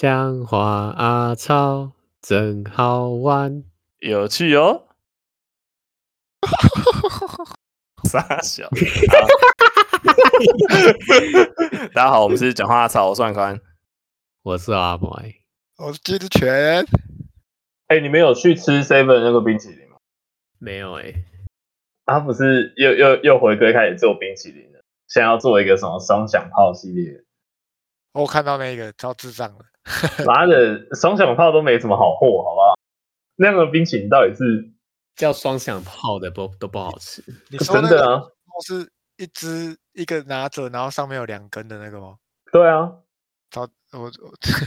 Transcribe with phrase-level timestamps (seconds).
[0.00, 1.90] 讲话啊草
[2.22, 3.64] 真好玩，
[3.98, 4.84] 有趣哦。
[8.08, 8.70] 傻笑，
[11.92, 13.60] 大家好，我们是讲话啊草，我是万宽，
[14.44, 15.34] 我是阿麦，
[15.78, 16.86] 我是金泉。
[17.88, 19.96] 哎、欸，你们有去吃 Seven 那个冰淇淋吗？
[20.60, 21.24] 没有哎、欸，
[22.06, 24.78] 他不是又又又回归开始做冰淇淋了，
[25.08, 27.24] 现在要做一个什么双响炮系列。
[28.12, 29.64] 我看到那个超智障的。
[30.26, 32.78] 妈的，双响炮都没什么好货，好不好？
[33.36, 34.70] 那个冰淇淋到底是
[35.16, 37.24] 叫双响炮的，不都不好吃。
[37.48, 38.22] 你说真的啊？
[38.66, 42.16] 是一只一个拿着，然后上面有两根的那个吗？
[42.52, 42.92] 对啊，
[43.50, 43.62] 超
[43.92, 44.10] 我我，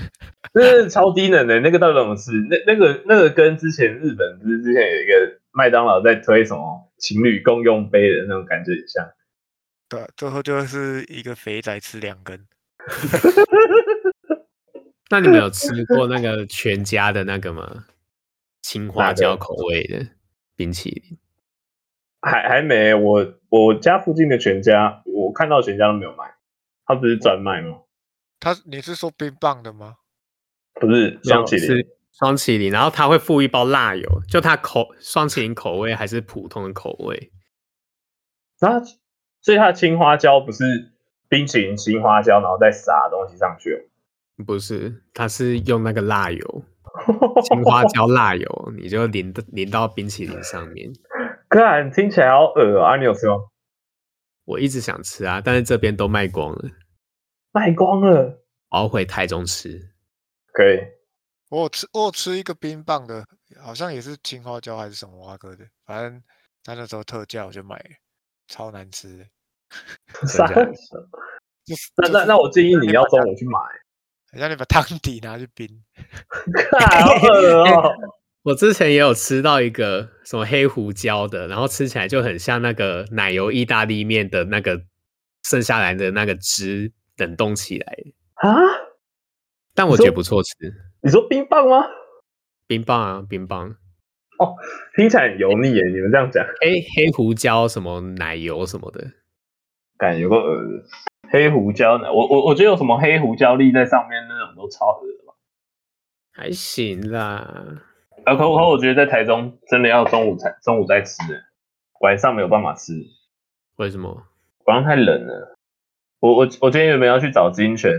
[0.53, 2.31] 那是超低能的，那个到底怎么吃？
[2.49, 9.11] 那那个那个跟之前日本不是之前有一个麦当劳在推什么情侣共用杯的那种感觉，很像。
[9.87, 12.47] 对，最后就是一个肥仔吃两根。
[15.09, 17.85] 那你们有吃过那个全家的那个吗？
[18.61, 20.07] 青花椒口味的
[20.55, 21.17] 冰淇淋？
[22.21, 26.35] 还还没，我我家附近的全家，我看到全家都没有卖。
[26.85, 27.81] 他不是专卖吗？
[28.39, 29.97] 他你是说冰棒的吗？
[30.75, 37.31] 不是双淇淋，双淇淋，然后他会附一包辣油，就他口双淇淋口味还是普通的口味？
[38.59, 38.81] 那，
[39.41, 40.90] 所以它的青花椒不是
[41.31, 43.89] 冰淇淋青花椒，然后再撒东西上去？
[44.45, 46.63] 不是，它是用那个辣油，
[47.45, 50.91] 青花椒辣油，你就淋淋到冰淇淋上面。
[51.47, 51.59] 哥，
[51.91, 52.97] 听起来好恶啊！
[52.97, 53.35] 你有吃吗？
[54.43, 56.69] 我一直想吃啊，但是这边都卖光了。
[57.53, 59.79] 卖光了，我要回台中吃。
[60.51, 60.79] 可以，
[61.49, 63.23] 我有吃，我有吃一个冰棒的，
[63.61, 66.21] 好像也是青花椒还是什么花哥的，反正
[66.65, 67.89] 他那时候特价，我就买了，
[68.49, 69.23] 超难吃的。
[70.27, 70.47] 三
[71.97, 73.59] 那那那我建议你要中午去买。
[74.33, 75.67] 好像你把汤底拿去冰，
[76.79, 77.93] 好饿哦！
[78.43, 84.81] 我之前也有吃到一个什么黑胡椒的，然后吃起来就很像那个奶油意大利面的那个
[85.43, 87.97] 剩下来的那个汁冷冻起来
[88.35, 88.49] 啊，
[89.75, 90.69] 但我觉得不错吃你。
[91.03, 91.85] 你说冰棒吗？
[92.67, 93.75] 冰棒啊，冰棒。
[94.39, 94.55] 哦，
[94.95, 95.83] 听起来很油腻耶！
[95.93, 99.11] 你们这样讲，黑黑胡椒什么奶油什么的，
[100.01, 100.83] 感觉有个恶
[101.29, 102.11] 黑胡椒呢？
[102.11, 105.35] 我我我觉得有什么黑胡椒粒在上面那种都超恶的吧？
[106.33, 107.77] 还行啦。
[108.25, 111.39] 啊，可可我觉得在台中真的要中午才中午再吃的，
[111.99, 112.93] 晚上没有办法吃。
[113.75, 114.25] 为什么？
[114.65, 115.55] 晚上太冷了。
[116.19, 117.91] 我我我今天原本要去找金泉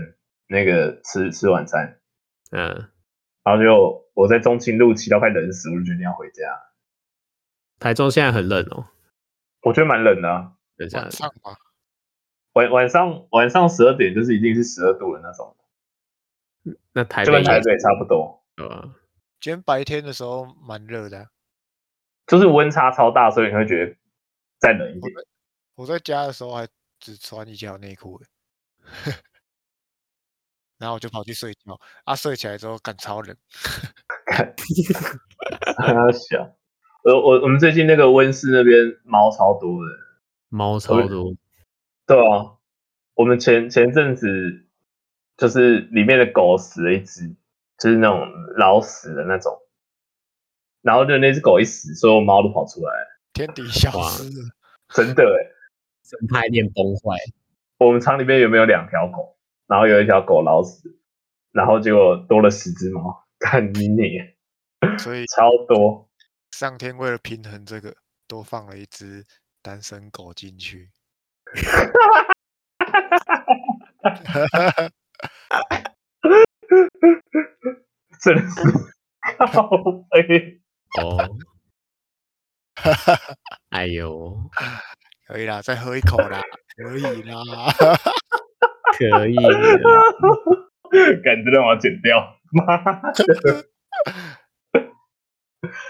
[0.47, 1.99] 那个吃吃晚餐，
[2.51, 2.89] 嗯，
[3.43, 6.43] 然后就我在中清路骑到快冷死，我就决定要回家。
[7.79, 8.87] 台中现在很冷哦，
[9.61, 10.51] 我觉得蛮冷的啊。
[10.93, 11.57] 晚上吧。
[12.53, 15.55] 晚晚上晚上十二点就是一定是十二度的那种，
[16.93, 18.43] 那台北就跟台北差不多。
[18.57, 18.93] 嗯，
[19.41, 21.29] 今天白天的时候蛮热的，
[22.27, 23.95] 就是温差超大，所以你会觉得
[24.59, 25.13] 再冷一点。
[25.75, 26.67] 我在家的时候还
[26.99, 28.21] 只穿一条内裤，
[30.77, 33.35] 然后我就跑去睡觉，啊，睡起来之后感超冷，
[35.77, 36.55] 好小。
[37.03, 39.91] 呃，我我们最近那个温室那边猫超多的，
[40.49, 41.35] 猫超多。
[42.13, 42.57] 对啊，
[43.15, 44.27] 我们前前阵子
[45.35, 47.27] 就是里面的狗死了一只，
[47.79, 49.51] 就是那种老死的那种，
[50.83, 54.51] 然后就那只狗一死，所有猫都跑出来了，天敌消失了，
[54.89, 55.41] 真的哎，
[56.03, 57.17] 生态链崩坏。
[57.79, 59.35] 我们厂里面有没有两条狗？
[59.65, 60.99] 然后有一条狗老死，
[61.51, 64.19] 然后结果多了十只猫，看你你，
[64.99, 66.07] 所以 超多。
[66.51, 67.95] 上天为了平衡这个，
[68.27, 69.25] 多放了一只
[69.63, 70.91] 单身狗进去。
[71.53, 71.85] 哈
[72.79, 74.11] 哈哈哈哈！
[74.23, 74.91] 哈哈哈
[78.21, 78.61] 真是
[79.37, 79.69] 靠
[80.09, 80.61] 北
[80.99, 81.17] 哦！
[82.75, 83.35] 哈哈哈！
[83.69, 84.35] 哎呦，
[85.27, 86.41] 可以啦，再喝一口啦，
[86.75, 87.43] 可以啦，
[88.97, 89.35] 可以。
[91.23, 92.77] 感觉让我剪掉，妈
[93.11, 93.65] 的！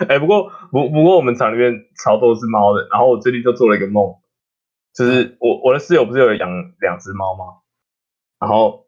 [0.08, 1.74] 哎，不过不不过我们厂里面
[2.04, 4.16] 超多只猫的，然后我最近就做了一个梦。
[4.94, 6.50] 就是我我的室友不是有养
[6.80, 7.46] 两只猫吗？
[8.40, 8.86] 然后，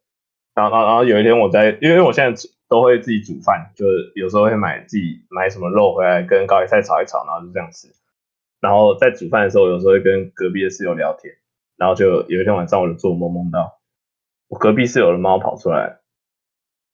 [0.53, 7.87] 然后，然后有一天我在，因为我现在都会自己煮饭，就是有时候会买自己买什么肉回来跟高丽菜炒一炒，然后就这样吃。
[8.59, 11.33] 然后在煮饭的时候，有时候会跟隔壁的室友聊天，
[11.77, 13.79] 然后就有一天晚上我就做梦梦到
[14.47, 15.99] 我隔壁室友的猫跑出来，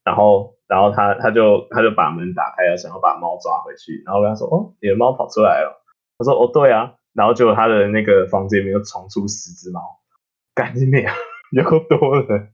[0.03, 5.83] 然后，然后他他就他就把门打开，了想要把猫抓回去，然后我跟他说：“哦，你的猫跑出来了。”
[6.17, 9.81] 他说：“哦，对啊。”然后结果他的那个房间里面又闯出十只猫，
[10.53, 11.11] 赶紧点，
[11.51, 12.49] 有够多了，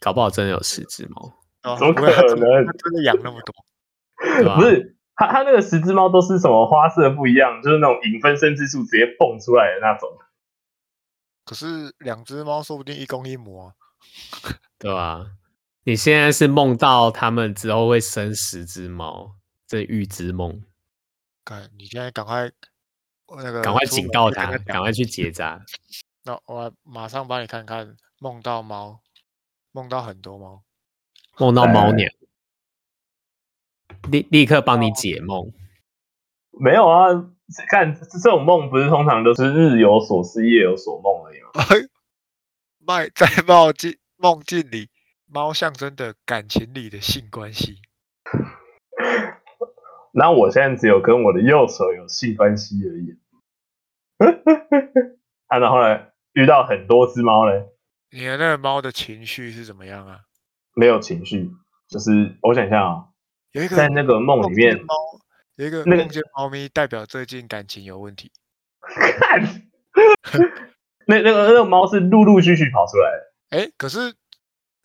[0.00, 1.32] 搞不好真的有十只猫。
[1.78, 2.02] 怎么可
[2.36, 2.66] 能？
[2.66, 4.54] 他真的养那么多？
[4.56, 10.08] 不是，他他那个十只猫都是什么花色不一样，就是那种影分身之术直接蹦出来的那种。
[11.44, 13.74] 可是两只猫说不定一公一母啊，
[14.78, 15.26] 对吧？
[15.84, 19.34] 你现在是梦到他们之后会生十只猫，
[19.66, 20.62] 这预知梦。
[21.44, 22.50] 赶，你现在赶快
[23.36, 25.64] 那个，赶快警告他，赶快去结扎。
[26.24, 29.00] 那我马上帮你看看，梦到猫，
[29.72, 30.62] 梦到很多猫，
[31.38, 32.10] 梦到猫娘，
[34.10, 35.52] 立立刻帮你解梦。
[36.60, 37.06] 没有啊，
[37.70, 41.50] 看这种梦不是通常都是日有所思夜有所梦而已吗？
[42.80, 44.90] 卖在梦境梦境里，
[45.26, 47.82] 猫象征的感情里的性关系。
[50.18, 53.16] 那我现在只有跟我的右手有性关系而已。
[55.46, 57.68] 啊，然后呢，遇到很多只猫嘞。
[58.10, 60.22] 你的那个猫的情绪是怎么样啊？
[60.74, 61.52] 没有情绪，
[61.88, 63.04] 就是我想一下啊，
[63.52, 64.94] 有一个在那个梦里面，猫
[65.54, 68.32] 有一个梦见猫咪，代表最近感情有问题。
[68.82, 69.40] 看，
[71.06, 73.56] 那那个那个猫是陆陆续续跑出来的。
[73.56, 74.14] 哎，可是。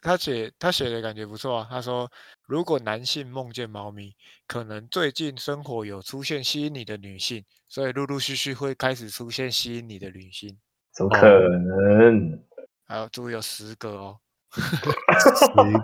[0.04, 1.68] 他写他写的感觉不错啊。
[1.70, 2.12] 他说，
[2.46, 4.14] 如果男性梦见猫咪，
[4.46, 10.60] 可能最近生活有出现吸引你的女性，所以陆陆续续会开始出现吸引你的女性。
[10.94, 11.26] 怎么可
[11.58, 12.44] 能？
[12.86, 14.20] 还有注意有十个哦，
[14.52, 14.62] 十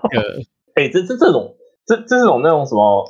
[0.09, 0.43] 个。
[0.75, 3.09] 哎、欸，这这这种这这种那种什么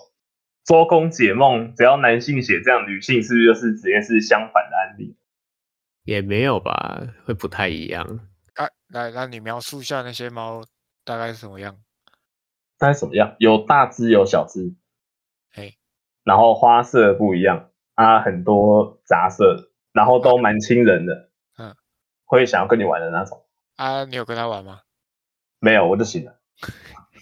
[0.64, 5.18] 周公解梦，只要男性写这样，女性是不是就是直接是相反的案例？
[6.04, 8.06] 也没有吧，会不太一样。
[8.54, 10.64] 啊，来，那你描述一下那些猫。
[11.04, 11.78] 大概是什么样？
[12.78, 13.36] 大概什么样？
[13.40, 14.76] 有大只有小只，
[15.52, 15.78] 嘿，
[16.24, 21.76] 然后花色不一样啊，很多杂色，然后都蛮亲人的，嗯，
[22.26, 23.46] 会想要跟你玩的那种。
[23.76, 24.82] 啊，你有跟他玩吗？
[25.60, 26.40] 没有，我就行了。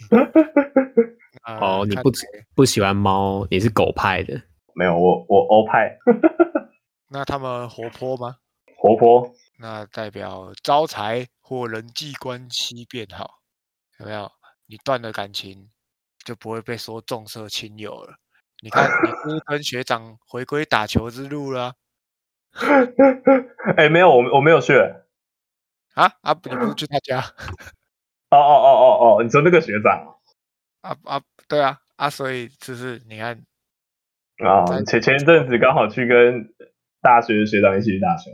[1.47, 2.11] 哦，你不
[2.53, 4.41] 不喜欢猫，你是狗派的？
[4.75, 5.97] 没有，我我欧派。
[7.09, 8.37] 那他们活泼吗？
[8.77, 9.33] 活泼。
[9.59, 13.39] 那代表招财或人际关系变好。
[13.99, 14.31] 有没有？
[14.65, 15.69] 你断了感情，
[16.25, 18.17] 就不会被说重色轻友了。
[18.61, 21.75] 你看， 你是跟学长回归打球之路了。
[23.77, 24.73] 哎、欸，没有，我我没有去。
[25.93, 26.39] 啊啊！
[26.43, 27.19] 你不是去他家？
[28.29, 29.23] 哦哦哦哦哦！
[29.23, 30.19] 你说那个学长？
[30.81, 32.09] 啊啊，对啊啊！
[32.09, 33.41] 所以就是你看，
[34.45, 36.53] 啊，前前一阵子刚好去跟
[37.01, 38.31] 大学的学长一起去打球。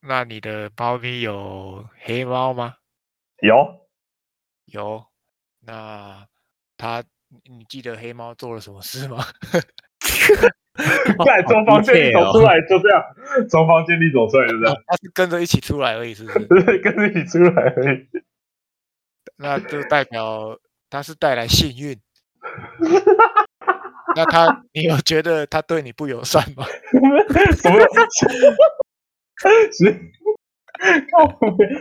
[0.00, 2.76] 那你的猫咪有黑猫吗？
[3.42, 3.83] 有。
[4.66, 5.04] 有，
[5.60, 6.26] 那
[6.76, 7.02] 他，
[7.44, 9.24] 你记得黑猫做了什么事吗？
[11.24, 13.00] 在从房间里走出来，就这样，
[13.48, 14.76] 从房间里走出来就这样。
[14.86, 16.44] 他是跟着一起出来而已，是不是？
[16.46, 18.08] 对，跟着一起出来而已。
[19.38, 20.58] 那就代表
[20.90, 21.96] 他是带来幸运。
[24.16, 26.66] 那他， 你有觉得他对你不友善吗？
[27.56, 27.78] 什么？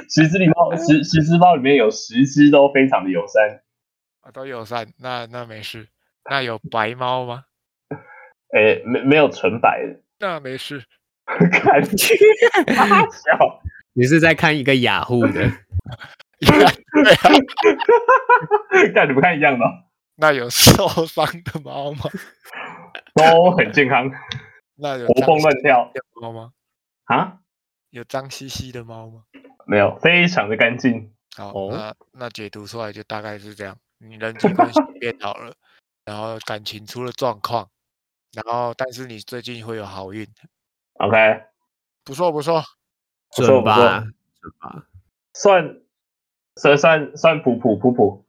[0.09, 3.61] 十只里猫，十十只猫里面有十只都非常的友善
[4.21, 5.87] 啊，都友善，那那没事。
[6.29, 7.43] 那有白猫吗？
[8.53, 10.83] 诶、欸，没没有纯白的， 那没事。
[11.25, 11.97] 看， 笑，
[13.93, 15.33] 你是在看一个雅虎的？
[16.39, 16.71] 对啊，
[18.93, 19.65] 看你不看一样的？
[20.15, 22.01] 那有受伤的猫吗？
[23.15, 24.09] 都很健康，
[24.75, 26.51] 那有活蹦乱跳的猫吗？
[27.05, 27.39] 啊？
[27.93, 29.23] 有脏兮兮的猫吗？
[29.67, 31.13] 没有，非常的干净。
[31.35, 35.53] 好，哦、那那解读出来就大概是这样：你人际关系变好了，
[36.03, 37.69] 然后感情出了状况，
[38.33, 40.27] 然后但是你最近会有好运。
[40.93, 41.43] OK，
[42.03, 42.63] 不错不错，
[43.35, 43.77] 准吧？
[44.41, 44.87] 准吧？
[45.35, 45.81] 算，
[46.55, 48.25] 算算算普普普普。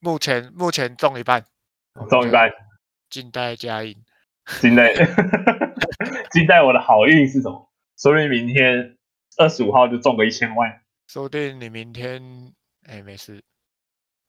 [0.00, 1.44] 目前目前中一半，
[2.10, 2.52] 中一半，
[3.08, 3.96] 静待佳音。
[4.60, 4.92] 静待，
[6.32, 7.70] 静待我的好运是什么？
[7.96, 8.96] 说明明天
[9.38, 10.80] 二十五号就中个一千万。
[11.06, 12.52] 说不定你明天，
[12.86, 13.42] 哎，没事，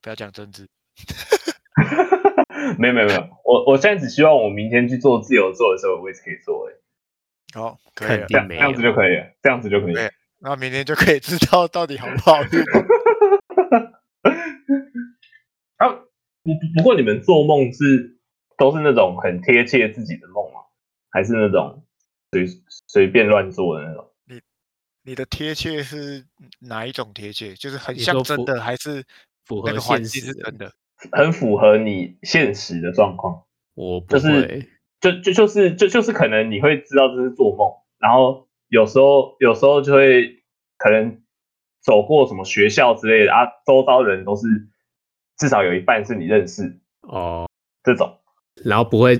[0.02, 0.68] 不要讲政治。
[2.78, 6.74] 没有没有没有，我我现在只希望我明天去做自由做的时候，我也是可以做哎。
[7.54, 10.10] 好、哦，可以了，这样这样子就可以了，这样子就可以了。
[10.40, 12.50] 那明天就可以知道到底好不好运。
[15.78, 15.90] 啊，
[16.44, 18.18] 不不过你们做梦是
[18.58, 20.62] 都是那种很贴切自己的梦吗？
[21.10, 21.84] 还是那种？
[22.32, 22.48] 随
[22.88, 24.05] 随便乱做的那种。
[25.06, 26.26] 你你的贴切是
[26.60, 27.54] 哪一种贴切？
[27.56, 29.04] 就是很像真的，还是
[29.46, 30.72] 符合现实是真的？
[31.12, 33.44] 很符合你现实的状况。
[33.76, 34.68] 我不就是
[35.00, 40.44] 就就就是就就是可能你会知道这是做梦，然后有时候有时候就会
[40.78, 41.22] 可能
[41.82, 44.48] 走过什么学校之类的啊，周遭人都是
[45.38, 47.48] 至少有一半是你认识哦，
[47.84, 48.18] 这种，
[48.64, 49.20] 然后不会，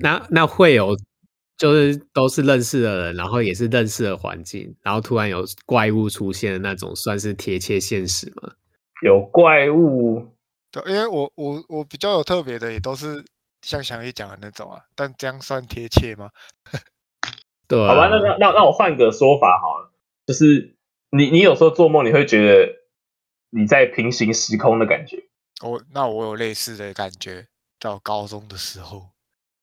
[0.00, 0.96] 那那会有，
[1.62, 8.52] 就是都是认识的人，然后也是认识的环境，然后突然有怪物出现的那种，算是贴切现实吗？
[9.00, 10.26] 有怪物，
[10.72, 13.24] 对，因为我我我比较有特别的，也都是
[13.60, 16.30] 像祥一讲的那种啊，但这样算贴切吗？
[17.68, 19.92] 对啊，好吧，那那那那我换个说法好了，
[20.26, 20.74] 就是
[21.10, 22.72] 你你有时候做梦，你会觉得
[23.50, 25.22] 你在平行时空的感觉。
[25.62, 27.46] 我那我有类似的感觉，
[27.78, 29.11] 到高中的时候，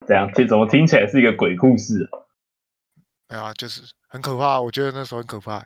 [0.09, 2.17] 这样听怎么听起来是一个鬼故事啊？
[3.27, 5.59] 哎呀，就是很可怕，我觉得那时候很可怕。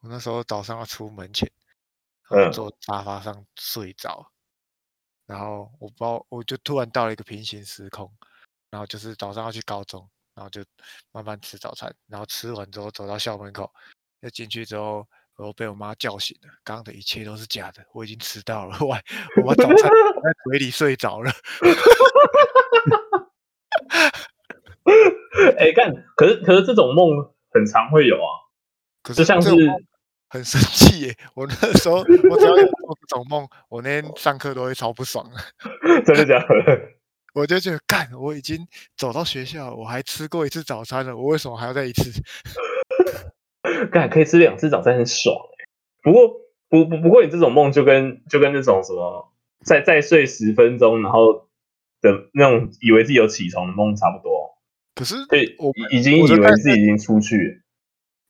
[0.00, 1.48] 我那时候早上要出门前，
[2.28, 4.28] 然后坐沙发上睡着，
[5.28, 8.12] 嗯、然后我不知道，我就突然到了一个平行时空，
[8.70, 10.04] 然后就是早上要去高中。
[10.34, 10.62] 然后就
[11.12, 13.72] 慢慢吃早餐，然后吃完之后走到校门口，
[14.20, 16.48] 要进去之后，我被我妈叫醒了。
[16.62, 18.76] 刚刚的一切都是假的，我已经迟到了。
[18.84, 21.32] 我我把早餐在 嘴里睡着了。
[25.58, 25.92] 哎，干！
[26.16, 27.08] 可是可是这种梦
[27.50, 28.28] 很常会有啊，
[29.02, 29.50] 可是就像是
[30.28, 31.16] 很生气耶。
[31.34, 35.36] 我那时候我只要有做这种梦，我那天上课都会超不爽的。
[36.06, 36.80] 真的假的？
[37.34, 38.66] 我就觉得干，我已经
[38.96, 42.10] 走到学校，我还吃过一次早餐了，我为什么还要再一次？
[43.92, 45.36] 干，可以吃两次早餐很爽。
[46.02, 46.28] 不过
[46.68, 49.32] 不不不过你这种梦就跟就跟那种什么
[49.64, 51.48] 再再睡十分钟，然后
[52.00, 54.35] 的那种以为自己有起床的梦差不多。
[54.96, 57.62] 可是对，我已经以为自己已经出去。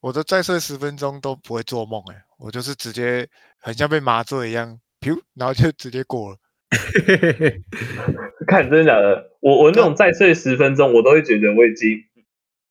[0.01, 3.27] 我的再睡十分钟都不会做梦哎，我就是直接
[3.59, 6.37] 很像被麻醉一样，噗，然后就直接过了。
[8.47, 9.31] 看真的假的？
[9.41, 12.03] 我我那种再睡十分钟，我都会觉得我已经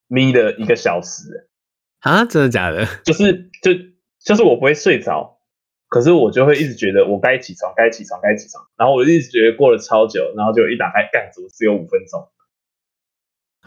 [0.08, 1.48] 眯了一个小时
[2.00, 2.24] 啊！
[2.26, 2.86] 真的假的？
[3.04, 3.72] 就是就
[4.22, 5.38] 就是我不会睡着，
[5.88, 8.62] 可是我就会一直觉得我该起床，该起床，该起床。
[8.76, 12.28] 然后我一直觉得过了超久，然后就一打开，干，怎么只有五分钟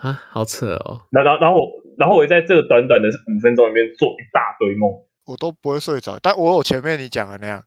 [0.02, 0.22] 啊？
[0.30, 1.02] 好扯哦！
[1.12, 4.90] 那然后然后我然后我在这个短短的五分钟里面做一大堆梦，
[5.26, 7.64] 我都不会睡着，但我有前面你讲的那样，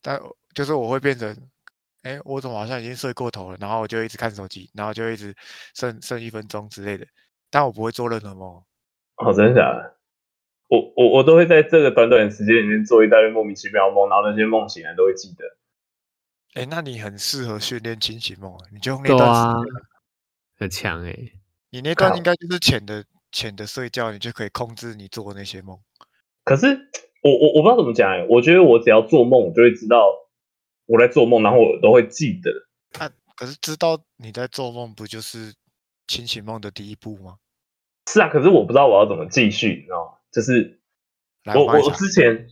[0.00, 0.20] 但
[0.54, 1.36] 就是我会变成。
[2.02, 3.56] 哎，我怎么好像已经睡过头了？
[3.60, 5.32] 然后我就一直看手机，然后就一直
[5.72, 7.06] 剩剩一分钟之类的。
[7.48, 8.60] 但我不会做任何梦。
[9.18, 9.96] 哦，真的假的？
[10.66, 15.44] 我我我都会在这个短短的时间里面做一大堆莫名其妙的梦，然后那些梦醒来都会记得。
[16.60, 18.58] 哎，那你很适合训练清醒梦啊！
[18.72, 19.74] 你就用那段时间，
[20.58, 21.16] 很强哎。
[21.72, 25.76] 你那段应该就是浅的浅的睡觉，你就可以控制你做的那些梦。
[26.44, 26.66] 可是
[27.22, 29.98] 我我我不知道怎么讲哎，我觉得我只要做梦，我就会知道。
[30.86, 32.50] 我在做梦，然后我都会记得。
[32.98, 35.54] 啊，可是知道你在做梦，不就是
[36.08, 37.36] 清醒梦的第一步吗？
[38.10, 40.18] 是啊，可是我不知道我要怎么继续，你知道吗？
[40.32, 40.80] 就是
[41.54, 42.46] 我我之前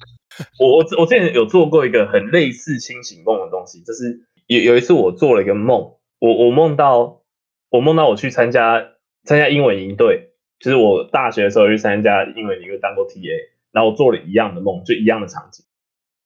[0.60, 7.22] 我我我之前有做过一个很类似清醒梦的东西，就是有有一次我做了一个梦，我我梦到
[7.68, 8.80] 我梦到我去参加
[9.24, 15.64] 参加英文营队，就是我大学的时候去参加英文营队当过 TA，然后我做了一样的梦，就一样的场景。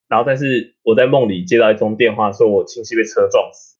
[0.07, 3.77] 然后，但是我在梦里接到一通电话，说我亲戚被车撞死。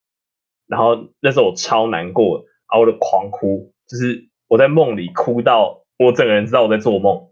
[0.68, 7.30] 然后那时候我超难过，然后我就狂哭，就是我在梦里哭到我整个人知道我在做梦。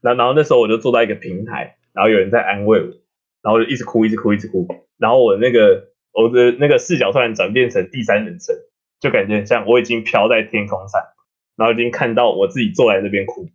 [0.00, 2.86] 然后，然后那时候我就坐在一个平台，然后有人在安慰我，
[3.42, 4.66] 然后就一直哭，一直哭，一直哭。
[4.96, 8.56] 然后我那个我的那个视角突然转变成第三人称，
[9.00, 11.02] 就感觉像我已经飘在天空上，
[11.56, 13.48] 然后已经看到我自己坐在那边哭。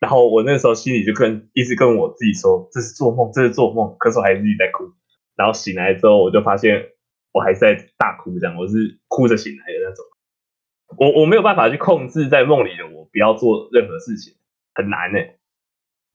[0.00, 3.94] 然后我那时候心里就跟一直跟我自己说，这是做梦，这是做梦。
[3.98, 4.92] 可是我还是一直在哭。
[5.36, 6.88] 然后醒来之后，我就发现
[7.32, 10.04] 我还在大哭，这样我是哭着醒来的那种。
[10.98, 14.34] 我我没有办法去控制在梦里的我不要做任何事情，
[14.74, 15.38] 很难诶。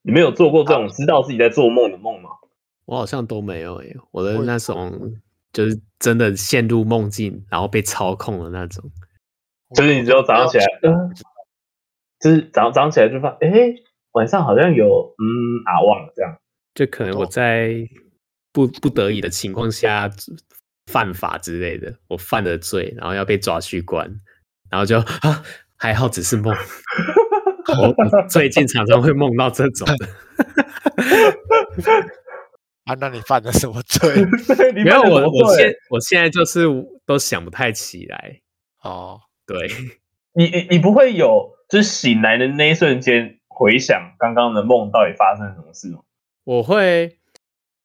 [0.03, 2.29] 你没有做过这种知道自己在做梦的梦吗？
[2.85, 3.95] 我好像都没有诶。
[4.11, 5.13] 我的那种
[5.51, 8.83] 就是真的陷入梦境，然后被操控的那种。
[9.75, 10.65] 就是你只有早上起来。
[10.83, 11.11] 嗯
[12.19, 13.47] 就是早上早上起来就发，哎，
[14.13, 16.35] 晚上好像有，嗯啊，忘了这样，
[16.73, 17.87] 就可能我在
[18.51, 20.09] 不不得已的情况下
[20.87, 24.19] 犯法之类的，我犯了罪，然后要被抓去关，
[24.71, 25.43] 然后就啊，
[25.77, 26.55] 还好只是梦。
[27.77, 27.93] 我
[28.27, 30.07] 最近常常会梦到这种的。
[32.85, 34.25] 啊，那你犯了什么罪？
[34.73, 36.65] 没有，我我现我现在就是
[37.05, 38.41] 都想不太起来。
[38.81, 39.67] 哦，对，
[40.33, 41.55] 你你你不会有。
[41.69, 45.99] 就是醒来的那一瞬间，回想刚刚的梦到底发生什么事吗？
[46.45, 47.17] 我会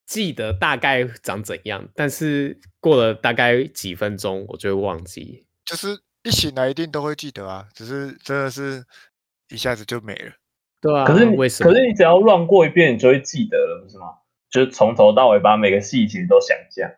[0.07, 5.45] 记得大概长怎样，但是过了大概几分钟，我就会忘记。
[5.65, 8.85] 就是一醒来一定都会记得啊，只是真的是
[9.49, 10.31] 一下子就没了。
[10.81, 11.69] 对啊，可是为什么？
[11.69, 14.05] 可是你只要乱过一遍，你就会记得了，不是吗？
[14.49, 16.89] 就是从头到尾把每个细节都想一下。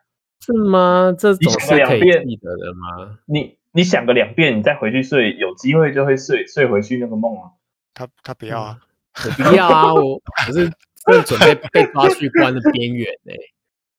[0.45, 1.11] 是吗？
[1.17, 3.17] 这种是可以记得的吗？
[3.25, 7.51] 你你想个两遍，你再回去睡，有机会就会睡睡回去那个梦啊。
[7.93, 8.79] 他他不要啊，
[9.13, 10.71] 我 不要啊，我我是
[11.05, 13.33] 正准备被抓去关的边缘呢。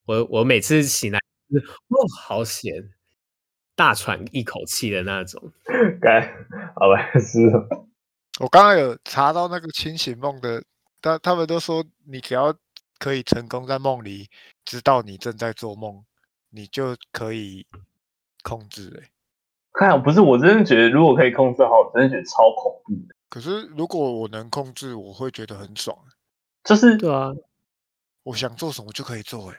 [0.07, 2.73] 我我每次醒来，哦，好险，
[3.75, 5.53] 大喘一口气的那种。
[6.01, 6.23] 该
[6.75, 7.39] 好吧，是。
[8.41, 10.65] 我刚刚有查到那个清醒梦的，
[11.03, 12.57] 他他们都说，你只要
[12.99, 14.27] 可以成功在梦里
[14.65, 16.03] 知道你正在做梦，
[16.49, 17.67] 你就可以
[18.43, 19.03] 控制。
[19.03, 19.09] 哎，
[19.79, 23.15] 看，不是，我真的觉得如果可以控制好，我真的觉得超恐怖的。
[23.29, 25.97] 可是如果我能控制，我会觉得很爽。
[26.65, 27.33] 就是对啊，
[28.23, 29.51] 我想做什么就可以做。
[29.51, 29.57] 哎，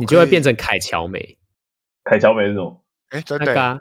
[0.00, 1.38] 你就会变成凯乔美。
[2.04, 2.84] 凯乔美是什么？
[3.10, 3.78] 哎，真的、那个啊、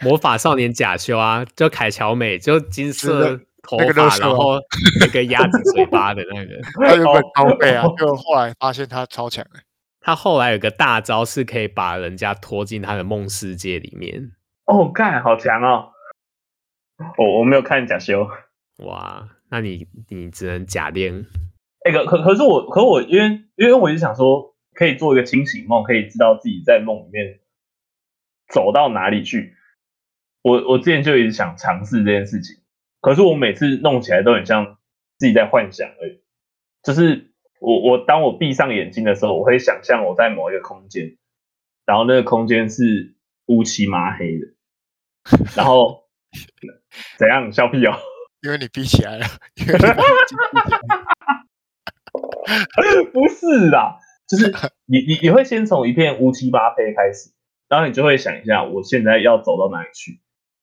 [0.00, 4.58] 魔法少年假修啊，就凯乔美，就金色头发，那个、然后
[5.00, 9.60] 那个鸭子嘴巴的那个， 他原本超废啊，就后来发现他超强哎。
[10.00, 14.32] 他后来有个大招是可以把人家拖进他的梦世界里面。
[14.70, 15.90] 哦，干，好强哦！
[17.18, 18.28] 我我没有看假修。
[18.84, 21.26] 哇，那你你只能假练。
[21.84, 27.40] 那个可可是我可我因为因为我一直想说，可以做一个清醒梦，可以知道自己在梦里面。
[28.48, 29.54] 走到哪里去？
[30.42, 32.56] 我我之前就一直想尝试这件事情，
[33.00, 34.78] 可是我每次弄起来都很像
[35.18, 36.20] 自己在幻想而已。
[36.82, 41.16] 就是我我当我闭上眼睛的时候，我会想象我在某一个空间，
[41.86, 43.14] 然后那个空间是
[43.46, 44.46] 乌漆麻黑的，
[45.56, 46.04] 然后
[47.18, 47.50] 怎样？
[47.52, 47.94] 笑屁哦？
[48.42, 49.26] 因为你闭起来了。
[53.12, 53.96] 不是啦，
[54.28, 54.52] 就是
[54.86, 57.30] 你你你会先从一片乌漆八黑开始。
[57.68, 60.20] 然后你就会想一下，我现在要走到哪里去？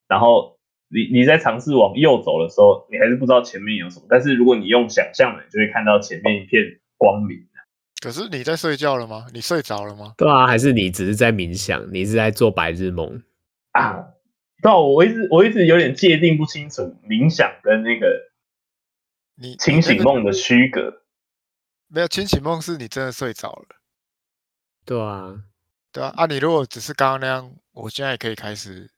[0.09, 0.57] 然后
[0.89, 4.05] 你你在尝试往右走的时候，你还是不知道前面有什么。
[4.09, 6.61] 但是如果你用想象的，你就会看到前面一片
[6.97, 7.37] 光明。
[8.01, 9.25] 可是你在睡觉了吗？
[9.33, 10.13] 你睡着了吗？
[10.17, 11.81] 对啊，还是你只是在冥想？
[11.93, 13.21] 你是在做白日梦
[13.71, 14.03] 啊？
[14.61, 18.31] 对啊，我一直我一直有点界定不清楚冥想跟那个
[19.35, 21.03] 你清醒梦的区隔。
[21.87, 23.67] 没有，清醒梦是你真的睡着了。
[24.85, 25.43] 对啊。
[25.89, 28.91] 对啊，啊，你如果只是刚刚那样，我现在也可以开始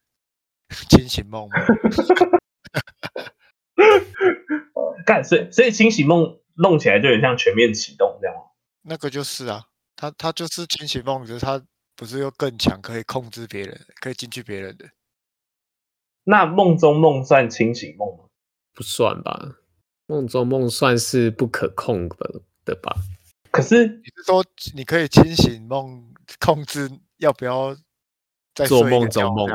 [0.90, 1.56] 清醒梦吗？
[5.06, 8.36] 干，所以所以清醒梦弄起来就很像全面启动这样。
[8.82, 9.64] 那个就是啊，
[9.96, 11.62] 他他就是清醒梦，只是他
[11.96, 14.90] 不是又更强，可以控制别人，可以进去别人的。
[16.30, 18.26] 那梦中梦算清醒梦吗？
[18.76, 19.56] 不算吧，
[20.06, 22.96] 梦中梦算是不可控的的吧。
[23.50, 26.06] 可是你是说你可以清醒梦？
[26.40, 26.88] 控制
[27.18, 27.76] 要不要
[28.54, 29.50] 在做梦中梦？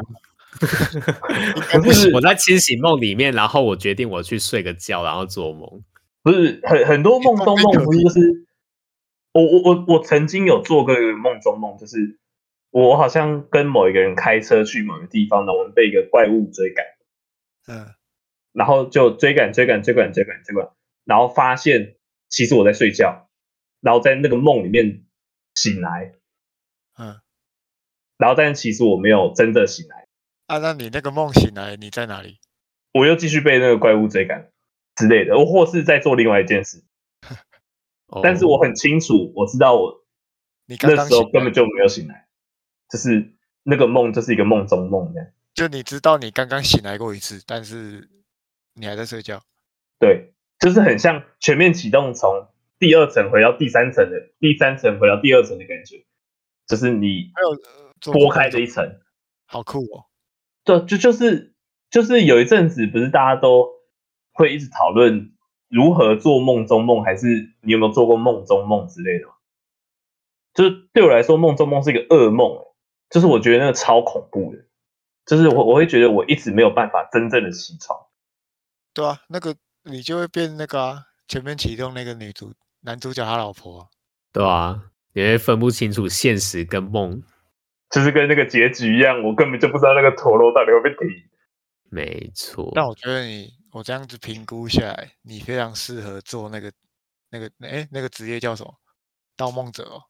[1.81, 5.85] 不是我在清醒梦里面，然后我决定我去睡个觉，然后做梦。
[6.25, 8.47] 不是很很多梦中梦，不是就是
[9.33, 12.19] 我我我我曾经有做过一个梦中梦，就是
[12.75, 16.85] 我好像跟某一个人开车去某个地方，然后我们被一个怪物追赶，
[17.69, 17.95] 嗯，
[18.53, 20.73] 然后就追赶追赶追赶追赶追赶，
[21.05, 21.95] 然后发现
[22.29, 23.29] 其实我在睡觉，
[23.81, 25.05] 然后在那个梦里面
[25.55, 26.15] 醒来。
[26.99, 27.21] 嗯，
[28.19, 30.09] 然后，但是其实我没有真的醒来。
[30.47, 32.41] 啊，那你那个梦醒来，你在哪里？
[32.93, 34.51] 我又继续被那个怪物追赶
[34.97, 36.83] 之类的，我或是在做另外一件事。
[38.21, 40.05] 但是我很清楚，我知道我
[40.67, 42.24] 那时候根本就没有醒来，
[42.95, 45.29] 就是那个梦就是一个梦中梦这样。
[45.53, 48.09] 就你知道你刚刚醒来过一次，但是
[48.75, 49.43] 你还在睡觉。
[49.99, 52.47] 对，就是很像全面启动，从
[52.79, 56.05] 第二层回到第三层的，第三层回到第二层的感觉。
[56.69, 57.33] 就是你
[58.13, 59.01] 拨开这一层，
[59.45, 60.07] 好酷哦！
[60.63, 61.57] 对，就就是
[61.91, 63.71] 就是有一阵子，不是大家都
[64.35, 65.33] 会一直讨论
[65.69, 67.27] 如何做梦中梦，还是
[67.61, 69.27] 你有没有做过梦中梦之类的？
[70.55, 72.65] 就是对我来说，梦中梦是一个噩梦，
[73.15, 74.59] 就是我觉得那个超恐怖的，
[75.25, 77.97] 就是我我会觉得我一直没有办法真正的起床。
[78.93, 83.87] 对啊，那个你就会变那个啊，前面启动那个女主男主角他老婆啊，
[84.33, 84.91] 对啊。
[85.13, 87.23] 你会分不清楚现实跟梦，
[87.89, 91.31] 就是跟那个结局一样，我根本就不知道那个陀螺到底会不会停。
[91.89, 96.73] 没错，但我觉得你，我这样子评估下来，你非常适合做那个
[97.31, 98.75] 那个哎，那个职业叫什么？
[99.37, 100.03] 盗梦者哦。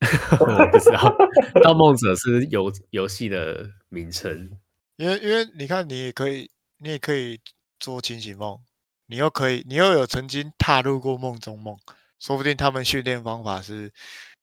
[0.40, 1.14] 我不知道，
[1.62, 4.50] 盗梦者是游游戏的名称。
[4.96, 7.40] 因为因为你看，你也可以，你也可以
[7.78, 8.58] 做清醒梦，
[9.06, 11.76] 你又可以，你又有曾经踏入过梦中梦，
[12.18, 13.92] 说不定他们训练方法是。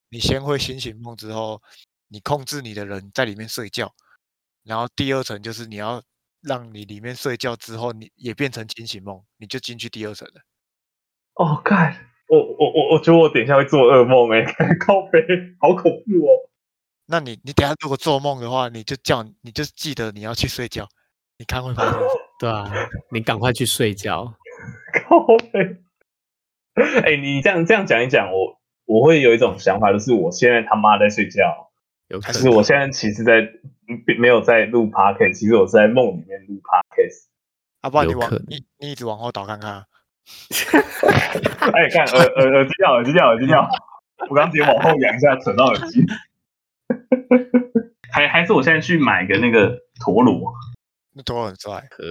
[0.10, 1.62] 你先会清醒梦之后，
[2.08, 3.94] 你控制你的人在里面睡觉，
[4.64, 6.02] 然后第二层就是你要
[6.40, 10.42] 让你里面睡觉之后，你也变成清醒梦，你就进去第二层了。
[11.34, 14.44] 哦，看，我我我我觉得我等一下会做噩梦哎，
[14.86, 15.20] 靠北，
[15.60, 16.50] 好恐怖哦。
[17.06, 20.86] 那你你等下如果做梦的话，你就叫你就记得你要去睡觉，
[21.38, 22.08] 你看会发生什么？
[22.40, 22.72] 对啊，
[23.12, 24.34] 你赶快去睡觉。
[25.08, 25.78] 靠北！
[27.02, 31.70] 哎、欸，你这样这样讲一讲，我我会有一种想法，就是我现在他妈在睡觉，
[32.22, 33.42] 可是我现在其实在
[34.06, 37.28] 并没有在录 podcast，其实我是在梦里面录 podcast。
[37.82, 39.86] 啊，不然你往你你一直往后倒看看。
[41.74, 43.70] 哎、欸，看耳耳耳机掉，耳机掉，耳机掉。
[44.30, 46.06] 我刚直接往后仰一下，扯到耳机。
[48.12, 50.54] 还还是我现在去买个那个陀螺，
[51.14, 52.04] 那陀螺很帅，可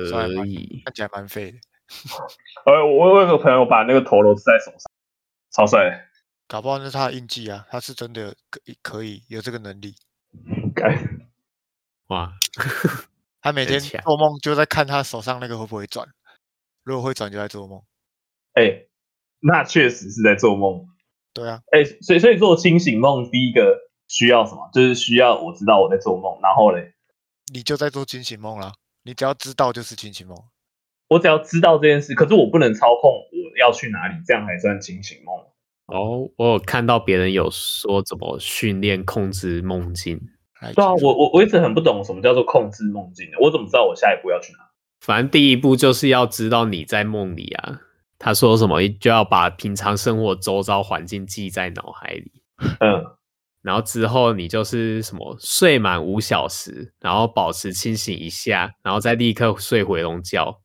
[0.47, 1.59] 以，看起来蛮废的。
[2.67, 4.91] 呃，我我有个朋友把那个陀螺戴在手上，
[5.51, 6.07] 超帅。
[6.47, 9.97] 搞不好那是他的印记啊，他是真的可以可以有这个能力。
[12.09, 12.33] 哇，
[13.43, 16.07] 他每天做梦就在看他手上那个会不会转，
[16.85, 17.83] 如果会转就在做梦。
[18.57, 18.89] 哎、欸，
[19.41, 20.87] 那确实是在做梦。
[21.35, 23.77] 对啊，哎、欸，所以所以做清醒梦，第一个
[24.09, 24.71] 需要什么？
[24.73, 26.95] 就是需要我知道我在做梦，然后嘞，
[27.53, 28.73] 你就在做清醒梦了。
[29.03, 30.37] 你只要知道就是清醒梦。
[31.09, 35.37] 我只要知道这件事，可是我不能操控我要去哪里，这样还算清醒梦。
[35.87, 40.19] 哦，我有看到别人有说怎么训练控制梦境。
[40.75, 44.59] 对啊，我我我一直很不懂什么叫做控制梦境，我怎么知道我下一步要去哪？
[45.01, 47.83] 反正第一步就是要知道你在梦里啊。
[48.19, 52.43] 他说什么就要把平常生活周遭环境记在脑海里，
[52.81, 53.05] 嗯，
[53.63, 60.63] 然后之后你就是什么睡满五小时，然后保持清醒一下，然后再立刻睡回笼觉，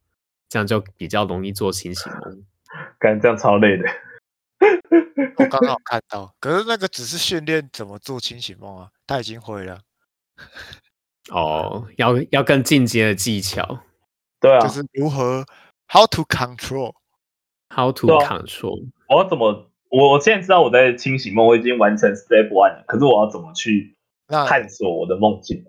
[0.48, 2.44] 这样就比较容易做清醒梦。
[3.00, 3.84] 感觉这样超累的。
[5.38, 9.82] 我刚 好看到，可是那个只是训练怎么做清醒梦啊，他已经会了。
[11.32, 13.84] 哦，要要更进阶的技巧，
[14.40, 15.46] 对啊，就是如何
[15.90, 16.94] how to control。
[17.74, 19.72] How to control？、啊、我要怎么？
[19.90, 22.84] 我现在知道我在清醒梦，我已经完成 step one 了。
[22.88, 23.96] 可是我要怎么去
[24.28, 25.64] 探索我的梦境？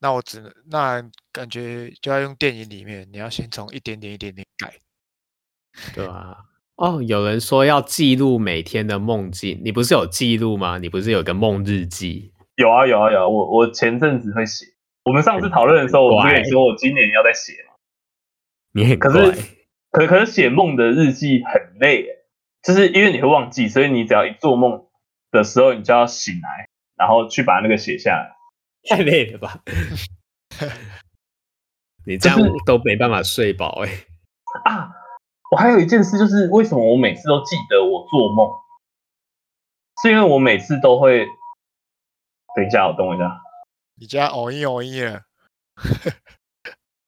[0.00, 4.74] 那我只能那感觉就要用电影里面，你要先从一点点一点点改，
[5.94, 6.36] 对啊。
[6.76, 10.78] 哦，有人说要记录每天的梦境，你不是有记录吗？
[10.78, 12.32] 你不是有个梦日记？
[12.56, 13.28] 有啊有啊有啊！
[13.28, 14.66] 我我前阵子会写。
[15.04, 17.74] 我们上次讨论的时候，我不是跟你说我今年要再写吗？
[18.72, 18.98] 你很。
[18.98, 19.42] 可是
[19.94, 22.04] 可可是写梦的日记很累，
[22.62, 24.88] 就是因为你会忘记，所以你只要一做梦
[25.30, 28.34] 的时候，你就要醒来，然后去把那个写下来。
[28.90, 29.62] 太累了吧？
[32.04, 34.06] 你这样都没办法睡饱哎、欸。
[34.64, 34.90] 啊，
[35.52, 38.50] 我还有一件事，就是为什么我每次都记得我做梦，
[40.02, 41.24] 是因为我每次都会。
[42.56, 43.40] 等一下，我等我一下。
[43.96, 45.22] 你家偶一偶一了，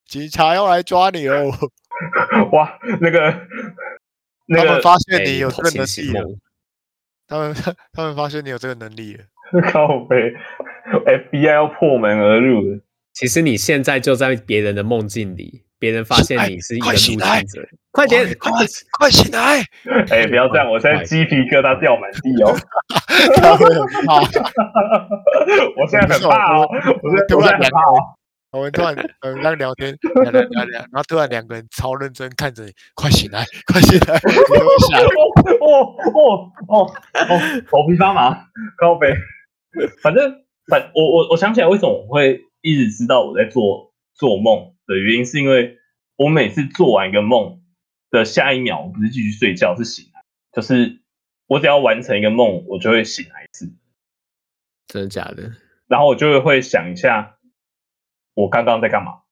[0.07, 1.51] 警察要来抓你哦。
[2.53, 3.35] 哇，那个，
[4.47, 6.21] 那个、他们发现你有这个能力了。
[6.21, 6.39] 欸、
[7.27, 7.55] 他们
[7.93, 9.25] 他们发现你有这个能力了。
[9.71, 10.35] 靠北
[11.31, 12.79] ，FBI 要破门而入了。
[13.13, 17.27] 其实你现在就在别人的梦境里，别人发现你是一个入侵者。
[17.93, 18.51] 快点，快
[18.99, 19.63] 快醒来！
[20.11, 22.53] 哎、欸，不要这样，我现在鸡皮疙瘩掉满地哦。
[25.79, 26.69] 我现在很怕哦，
[27.03, 27.97] 我现在突然很怕哦。
[28.53, 34.15] 我们突然嗯在聊天 聊聊聊聊，然后突然两个人超认真看着你，快醒来，快醒来！
[35.61, 39.15] 哦哦哦哦，头皮发麻，高飞。
[40.03, 45.77] 反正反我我我想起来，为什么我会一直知道我在做做梦的原因，是因为
[46.17, 47.61] 我每次做完一个梦
[48.11, 51.01] 的下一秒，我不是继续睡觉，是醒来，就是
[51.47, 53.71] 我只要完成一个梦，我就会醒来一次。
[54.87, 55.53] 真的假的？
[55.89, 57.36] 然后我就会想一下。
[58.37, 59.23] 我刚刚在干嘛？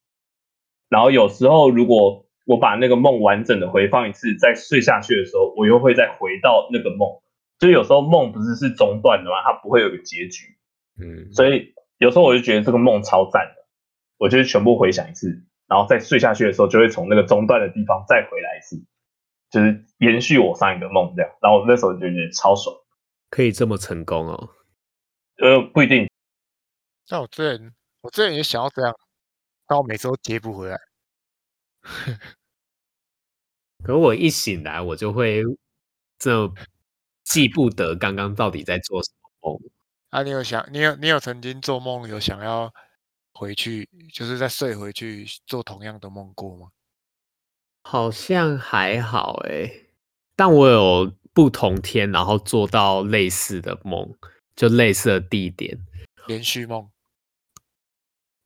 [0.88, 7.20] 然后有时候如果我把那个梦完整的回放一次，再睡下去的时候，我又会再回到那个梦。
[7.58, 10.56] 就有时候梦不是是中断的嘛，它不会有个结局。
[10.98, 13.66] 嗯，所以有时候我就觉得这个梦超赞的，
[14.18, 18.84] 我就全部回想一次，然后再睡下去的时候，就会从那个中断的地方再回来一次，
[19.50, 21.30] 就是延续我上一个梦这样。
[21.42, 22.74] 然后那时候就觉得超爽，
[23.30, 24.50] 可以这么成功哦？
[25.38, 26.08] 呃，不一定。
[27.10, 27.72] 那我之前。
[28.04, 28.94] 我之前也想要这样，
[29.66, 30.78] 但我每次都接不回来。
[33.82, 35.42] 可我一醒来，我就会
[36.18, 36.52] 这
[37.24, 39.58] 记不得刚刚到底在做什么梦。
[40.10, 42.70] 啊，你有想，你有你有曾经做梦有想要
[43.32, 46.68] 回去，就是再睡回去做同样的梦过吗？
[47.84, 49.88] 好像还好诶，
[50.36, 54.14] 但我有不同天，然后做到类似的梦，
[54.54, 55.78] 就类似的地点，
[56.26, 56.90] 连续梦。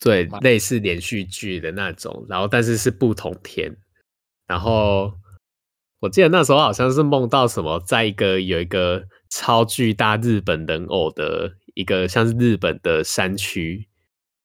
[0.01, 3.77] 对，类似连续剧的那种，然后但是是不同天，
[4.47, 5.13] 然后
[6.01, 13.89] 我记得那时候好像是梦到什么，在一个有一个超巨大日本人偶的一个像是日本的山区，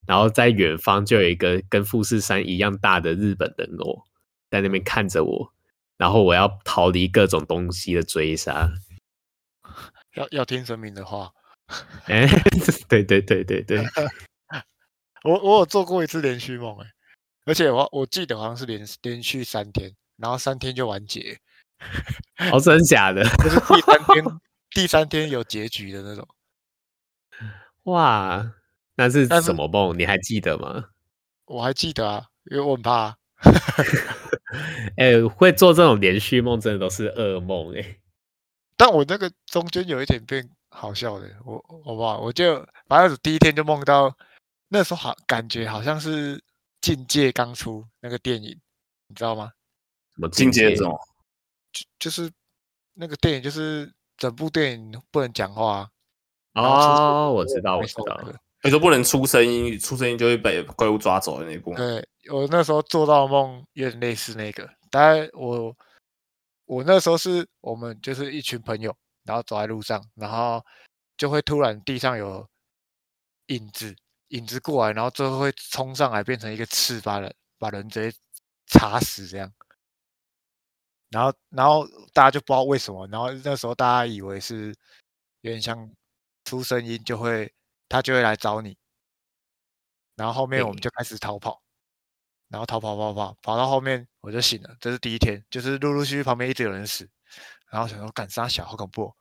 [0.07, 4.03] 然后在远方就有一个跟富士山一样大的日本人偶
[4.49, 5.53] 在那边看着我，
[5.97, 8.71] 然后我要逃离各种东西的追杀。
[10.15, 11.31] 要要听神明的话。
[12.05, 12.27] 哎，
[12.89, 13.83] 对对对对对，
[15.23, 16.87] 我我有做过一次连续梦哎，
[17.45, 21.37] 而且我我记得好像是连连续三天，然后三天就完结。
[22.51, 23.23] 哦，真的假的？
[23.23, 24.25] 就是第三天，
[24.71, 26.27] 第三天有结局的那种。
[27.83, 28.53] 哇，
[28.95, 29.97] 那是什么梦？
[29.97, 30.85] 你还记得吗？
[31.45, 33.17] 我还记得啊，因为我很怕。
[34.97, 37.97] 哎、欸，会做这种连续梦，真的都是噩梦哎。
[38.77, 42.19] 但我那个中间有一点变好笑的，我好不好？
[42.19, 44.15] 我就反正第一天就梦到，
[44.73, 46.35] 那时候好感觉好像是
[46.81, 48.59] 《境界》刚出那个电影，
[49.05, 49.51] 你知道吗？
[50.15, 50.97] 什么境界这种？
[51.71, 52.27] 就就是
[52.93, 55.87] 那个电影，就是整部电影不能讲话。
[56.55, 58.19] 哦，我知道，我知道。
[58.63, 61.75] 你说不能出声音，出声音就会被怪物抓走的那部。
[61.75, 65.75] 对，我那时候做到梦有点类似那个，大概我
[66.65, 70.65] 我那时候是我们就是一群朋友，然后走在路上，然后
[71.15, 72.47] 就会突然地上有
[73.47, 73.95] 影子，
[74.33, 78.17] 影子过来，然后最后会冲上来变成一个刺，把人把人直接
[78.67, 79.51] 插死这样。
[81.09, 84.75] 然后，然后大家就不知道为什么，然后那时候大家以为是
[85.41, 85.87] 有点像
[86.45, 87.53] 出声音就会
[87.87, 88.75] 他就会来找你，
[90.15, 91.61] 然后后面我们就开始逃跑，
[92.47, 97.07] 然后逃跑跑跑跑到后面我就醒了，这是第一天，就是陆陆续续旁边一直有人死，
[97.69, 99.15] 然后想说干啥小好恐怖，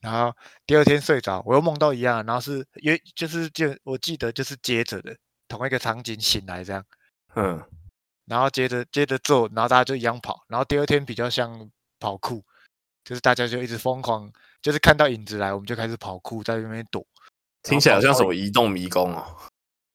[0.00, 0.34] 然后
[0.66, 5.16] 第二天睡着我又梦到一样，然后是因为就是就我记得就是接着的
[5.48, 6.84] 同一个场景醒来这样，
[7.34, 7.62] 嗯。
[8.26, 10.44] 然后接着接着做，然后大家就一样跑。
[10.48, 11.66] 然后第二天比较像
[11.98, 12.44] 跑酷，
[13.02, 14.30] 就是大家就一直疯狂，
[14.60, 17.02] 就是看到影子来，我们就开始跑酷，在那边躲。
[17.62, 19.24] 听起来好像什么移动迷宫哦，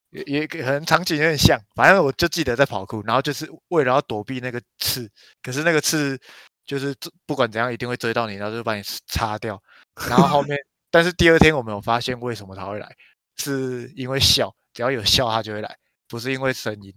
[0.09, 1.59] 也也可能场景有点像。
[1.75, 5.07] 反正我就记得在跑酷，然后就是为了要躲避那个刺，
[5.43, 6.19] 可是那个刺
[6.65, 6.91] 就是
[7.27, 9.61] 不管怎样一定会追到你，然后就把你擦掉。
[10.09, 10.57] 然后后面，
[10.89, 12.95] 但是第二天我们有发现为什么他会来，
[13.37, 15.77] 是因为笑，只要有笑他就会来，
[16.07, 16.93] 不是因为声音。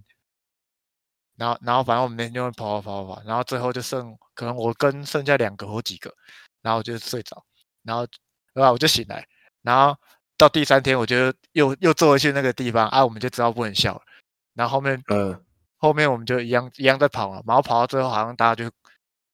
[1.36, 6.10] 然后，然后，反正我们那天就会跑跑跑跑跑，然后最后就剩可能我跟剩下两个或几个，
[6.62, 7.44] 然后我就睡着，
[7.82, 8.06] 然后，
[8.54, 9.26] 然后我就醒来，
[9.60, 9.94] 然后
[10.38, 14.00] 到第三天，我就又又坐回去那个地方啊，我们就知道不能笑了。
[14.54, 15.44] 然后后面，嗯，
[15.76, 18.70] 后面我们就一样一样在跑了，然后跑到最后，好像大家就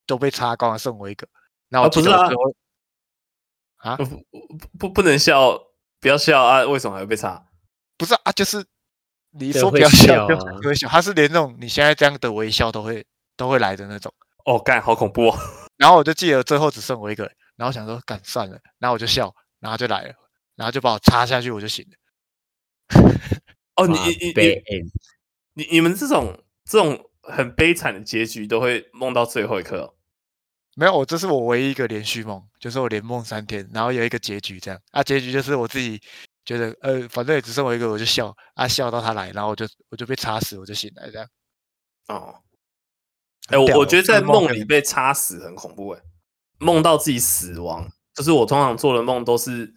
[0.05, 1.25] 都被擦光了，剩我一个。
[1.69, 2.53] 然后我记得最后
[3.83, 4.23] 啊，不
[4.79, 5.57] 不不能笑，
[6.01, 6.65] 不要笑啊！
[6.65, 7.45] 为什么还会被擦？
[7.97, 8.65] 不是啊，就是。
[9.35, 10.87] 你说不要笑，就不要笑。
[10.87, 13.03] 他是连那种你现在这样的微笑都会
[13.35, 14.13] 都会来的那种。
[14.45, 15.35] 哦，干，好恐怖哦！
[15.75, 20.13] 然后我就记得最后只剩我一个人，然后想说干算了，然后我就笑，然后就来了，
[20.55, 23.01] 然后就把我插下去，我就醒了。
[23.75, 24.61] 哦， 你你你
[25.55, 29.95] 你你们这种这种很悲惨的结局都会梦到最后一刻哦？
[30.75, 36.01] 没有，我这是我唯一一个连续梦，就是我连梦三天，然后有一个结局这样啊，结局就是我自己。
[36.45, 41.25] 觉得呃，反正也只剩我一个，我就笑啊，笑到他来，然后我就我就被插死，我就醒来这样。
[42.09, 42.35] 哦，
[43.47, 46.01] 哎、欸，我我觉得在梦里被插死很恐怖哎，
[46.59, 49.73] 梦到自己死亡，就是我通常做的梦都是，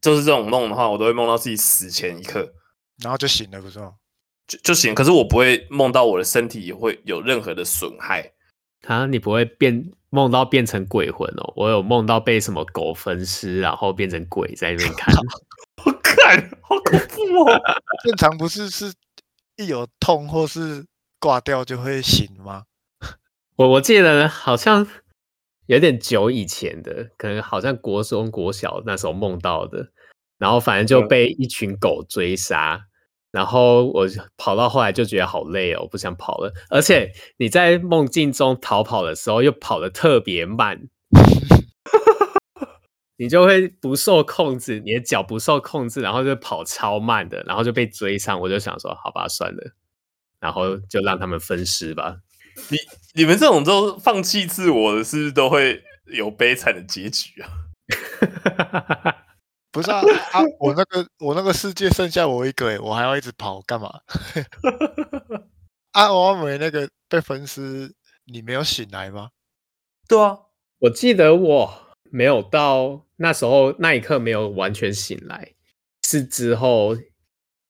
[0.00, 2.48] 就是这种梦的话，我都会梦到自己死前一刻，
[3.02, 3.94] 然后就醒了，不是吗？
[4.46, 8.32] 就就醒，可是我不会梦到我的身体会有任何的损害。
[8.86, 11.52] 啊，你不会变梦到变成鬼魂哦？
[11.56, 15.12] 我有梦到被什么狗分尸，然后变成鬼在那边看。
[16.62, 17.60] 好恐怖哦！
[18.04, 18.92] 正常不是是
[19.56, 20.86] 一有痛或是
[21.18, 22.62] 挂掉就会醒吗？
[23.56, 24.86] 我我记得好像
[25.66, 29.90] 有点久以前的，可能好像国中国小那时候梦到的，
[30.38, 32.86] 然后反正就被一群狗追杀，嗯、
[33.34, 36.52] 然后我跑到后来就觉得好累哦，我不想跑了。
[36.70, 40.82] 而且你在梦境中逃跑的时候又跑得特别慢。
[43.18, 48.40] 你就会不受控制，你的脚不受控制，然后就跑超慢的，然后就被追上。
[48.40, 49.72] 我就想说，好吧，算了，
[50.38, 52.18] 然后就让他们分尸吧。
[52.68, 52.76] 你
[53.14, 57.50] 你们这种都放弃自我的，是不是都会有悲惨的结局啊？
[59.74, 60.40] 不是啊啊！
[60.60, 63.90] 我那个我那个世界剩下我一个，我还要一直跑干嘛？
[65.90, 67.92] 啊，我没那个被分尸，
[68.24, 69.30] 你没有醒来吗？
[70.06, 70.38] 对啊，
[70.78, 71.80] 我记得我。
[72.10, 75.52] 没有到那时候那一刻没有完全醒来，
[76.06, 76.96] 是之后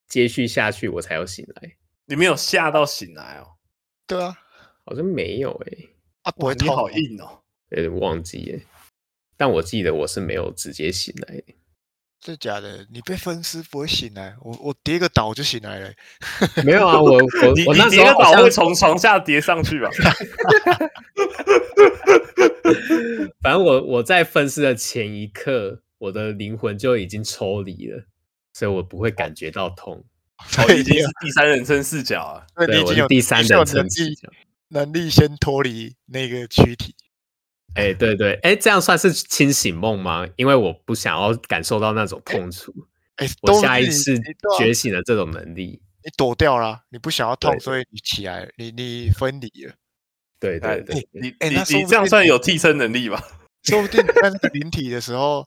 [0.07, 1.77] 接续下去我才有醒来。
[2.05, 3.57] 你没有吓到醒来哦？
[4.07, 4.37] 对啊，
[4.85, 5.95] 好像没有诶、欸。
[6.25, 6.69] 啊，不会痛？
[6.69, 7.41] 你好硬哦，
[7.71, 8.67] 有点忘记诶。
[9.39, 11.55] 但我记得我是没有直接醒来的。
[12.25, 12.87] 这假的？
[12.91, 14.35] 你被分尸不会醒来？
[14.41, 15.93] 我我跌个倒就醒来了。
[16.65, 17.19] 没有啊， 我我
[17.67, 19.91] 我那时候倒会从床下跌上去吧？
[23.43, 28.07] 反正我我在分尸的前一刻，我的灵魂就已经抽离了，
[28.55, 30.03] 所以我不会感觉到痛。
[30.57, 32.47] 哦，已经是第三人称视角啊！
[32.67, 34.31] 对，我是第三人称视角，
[34.69, 36.95] 能力先脱离那个躯体。
[37.75, 40.27] 哎、欸，对对，哎、欸，这样算是清醒梦吗？
[40.37, 42.73] 因为我不想要感受到那种痛楚。
[43.17, 44.19] 哎、欸，我下一次
[44.59, 49.75] 觉醒了这种能力，你躲掉了，你不想要痛，所以你起来了，你你分离了。
[50.41, 53.23] 对对对，欸、你你你这样算有替身能力吧？
[53.65, 55.47] 说不定在那个 灵体的时候，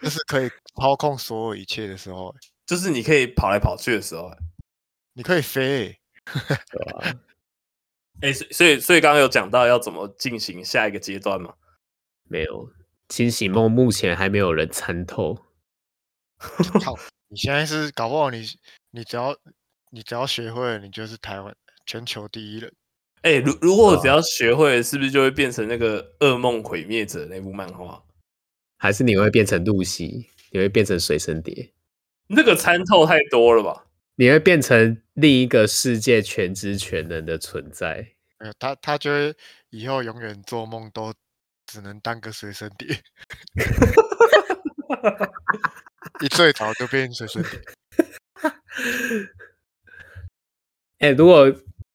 [0.00, 0.48] 就是可以
[0.80, 2.34] 操控所有一切的时候，
[2.66, 4.30] 就是你可以跑来跑去的时候，
[5.14, 5.98] 你可以飞。
[8.22, 11.54] 哎、欸，所以所以刚刚有讲到要怎么进行下一个阶段吗？
[12.28, 12.70] 没有，
[13.08, 15.36] 清醒梦目前还没有人参透。
[16.84, 16.96] 好，
[17.28, 18.44] 你现在是搞不好你
[18.90, 19.36] 你只要
[19.90, 21.54] 你只要学会了，你就是台湾
[21.86, 22.72] 全球第一人。
[23.22, 28.02] 哎、欸，如如果我只要学会了，是不是就会变成那个噩梦毁灭者那部漫画？
[28.78, 30.30] 还是你会变成露西？
[30.52, 31.72] 你会变成随身碟？
[32.28, 33.86] 那个参透太多了吧？
[34.20, 38.06] 你会变成另一个世界全知全能的存在。
[38.36, 39.34] 呃，他他就会
[39.70, 41.14] 以后永远做梦都
[41.66, 42.88] 只能当个随身碟，
[46.20, 47.52] 一睡着就变随身碟。
[50.98, 51.50] 哎、欸，如果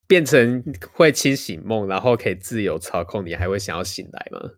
[0.08, 4.54] 变成会清醒梦，然后可以自由操控，你还会想要醒来吗？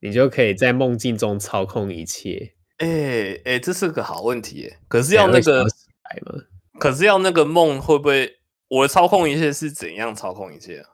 [0.00, 2.56] 你就可以在梦境中操控一切。
[2.76, 4.74] 哎、欸、哎、欸，这是个好问题。
[4.86, 6.42] 可是要那个来吗？
[6.78, 8.40] 可是要那个梦会不会？
[8.68, 10.90] 我操控一切是怎样操控一切啊？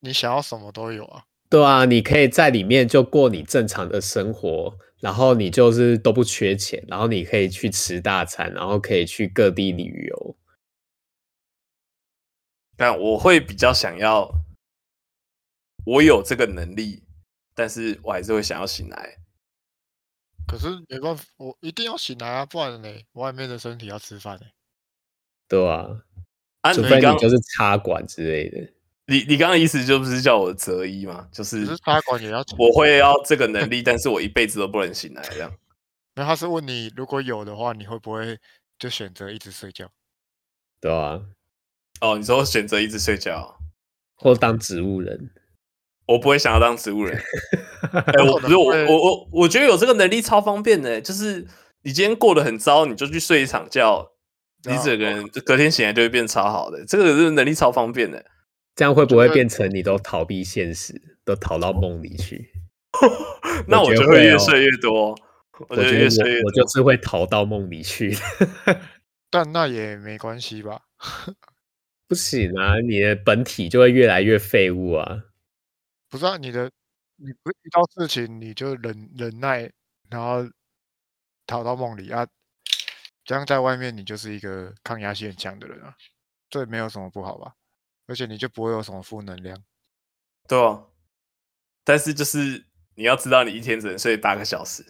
[0.00, 1.24] 你想要什么都有啊。
[1.50, 10.36] 对啊，你可以在里面就过你正常的生活，然后你就是都不缺钱，然后你可以去吃大餐，然后可以去各地旅游。
[12.76, 14.32] 但我会比较想要，
[15.84, 17.02] 我有这个能力，
[17.54, 19.18] 但是我还是会想要醒来。
[20.46, 24.46] 可是没办法，我一定要醒来啊，不然呢，外面的身体要吃饭呢。
[25.50, 25.84] 对啊，
[26.72, 28.72] 除非你就是插管之类的。
[29.06, 31.26] 你你刚刚的意思就不是叫我择一吗？
[31.32, 35.52] 就是插管也要，我会要这个能力，但是我一辈子都不能醒来这样。
[36.14, 38.38] 那他是问你，如果有的话，你会不会
[38.78, 39.90] 就选择一直睡觉？
[40.80, 41.20] 对啊。
[42.00, 43.58] 哦，你说选择一直睡觉，
[44.14, 45.30] 或当植物人？
[46.06, 47.20] 我不会想要当植物人。
[47.92, 51.46] 哎、欸，我不是我我我我觉得有这个能力超方便的，就是
[51.82, 54.12] 你今天过得很糟，你就去睡一场觉。
[54.64, 58.24] 你整个人隔天醒来就会变超好的，这个是能力超方便的。
[58.76, 62.50] 这样会不会变成你都逃避现实，都逃到梦里去？
[63.68, 65.14] 那我就会越睡越多。
[65.68, 68.16] 我觉得越睡越多，我就是会逃到梦里去。
[69.30, 70.82] 但那也没关系吧？
[72.08, 75.24] 不行啊，你的本体就会越来越废物啊！
[76.08, 76.70] 不是啊，你的
[77.16, 79.70] 你不遇到事情你就忍忍耐，
[80.10, 80.48] 然后
[81.46, 82.26] 逃到梦里啊。
[83.30, 85.94] 这样在外面，你就是一个抗压性很强的人啊，
[86.48, 87.54] 这没有什么不好吧？
[88.08, 89.56] 而且你就不会有什么负能量，
[90.48, 90.82] 对啊。
[91.84, 92.66] 但是就是
[92.96, 94.84] 你要知道，你一天只能睡八个小时，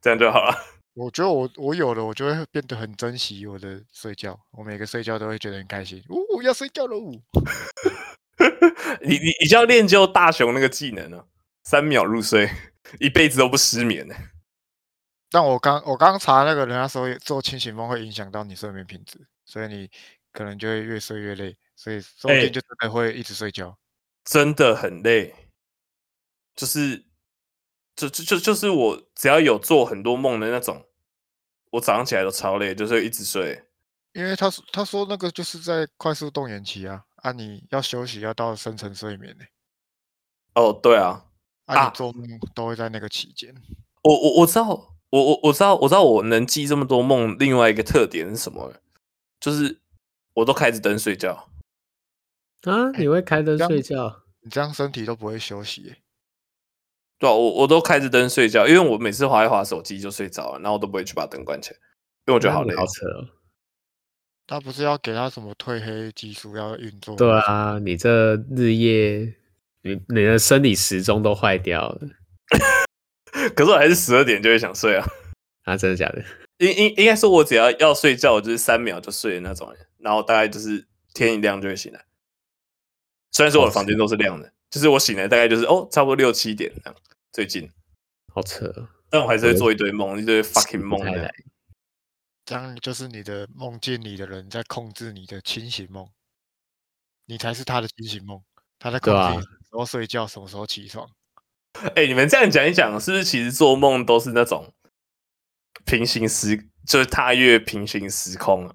[0.00, 0.56] 这样就好了。
[0.96, 4.40] 我觉得我我有了，我就会变得很珍惜我的睡觉。
[4.52, 6.02] 我每个睡觉都会觉得很开心。
[6.08, 6.96] 呜，要睡觉了！
[9.04, 11.26] 你你你就要练就大雄那个技能啊，
[11.62, 12.50] 三秒入睡，
[12.98, 14.14] 一辈子都不失眠呢。
[15.30, 19.88] 但我刚我刚查那个人家说做清醒梦会影响到你睡眠品质，所以你
[20.32, 23.76] 可能就会越睡越累，所以中间就真的会一直睡觉，欸、
[24.24, 25.34] 真的很累。
[26.56, 27.06] 就是
[27.94, 30.84] 就就就就是我只要有做很多梦的那种，
[31.70, 33.64] 我早上起来都超累，就是一直睡。
[34.12, 40.60] 因为他说他说那个就是在快速动眼期啊，啊你要休息要到深层睡眠呢、欸。
[40.60, 41.24] 哦，对啊，
[41.66, 43.54] 啊你做梦都会在那个期间。
[44.02, 44.89] 我我我知道。
[45.10, 48.72] 我我我知道我知道我能记这么多梦，另外一个特点是什么？
[49.40, 49.78] 就是
[50.34, 51.48] 我都开着灯睡觉
[52.62, 52.90] 啊！
[52.92, 54.22] 你会开灯睡觉？
[54.42, 55.94] 你这样身体都不会休息？
[57.18, 61.76] 对啊，我我都开着灯睡觉，因为我每次划一划手机就睡着了，然后我都不会去把灯关起来，
[62.26, 62.74] 因为我觉得好累。
[62.76, 63.28] 好扯哦！
[64.46, 67.16] 他不是要给他什么褪黑激素要运作？
[67.16, 69.34] 对啊，你这日夜，
[69.82, 72.00] 你你的生理时钟都坏掉了。
[73.54, 75.06] 可是我还是十二点就会想睡啊！
[75.64, 76.24] 啊，真的假的？
[76.58, 79.86] 应应应该说，我只要要睡觉，我就是三秒就睡的那种人。
[79.98, 82.04] 然后大概就是天一亮就会醒来。
[83.32, 87.00] 虽然说我的房间都是亮的，就是我醒来大概就是哦，差不多六七点这样。
[87.32, 87.70] 最近
[88.34, 91.32] 好扯，但我还是会做一堆梦，一堆 fucking 梦的。
[92.44, 96.08] 这样就是你的梦境里的人在控制你的清醒梦，
[97.26, 98.42] 你才是他的清醒梦，
[98.78, 101.08] 他在控制你什么时候睡觉，什么时候起床。
[101.94, 104.74] 哎、欸，你们这样讲一讲，是不是其实做梦都是那种
[105.84, 108.74] 平行时，就是踏越平行时空啊？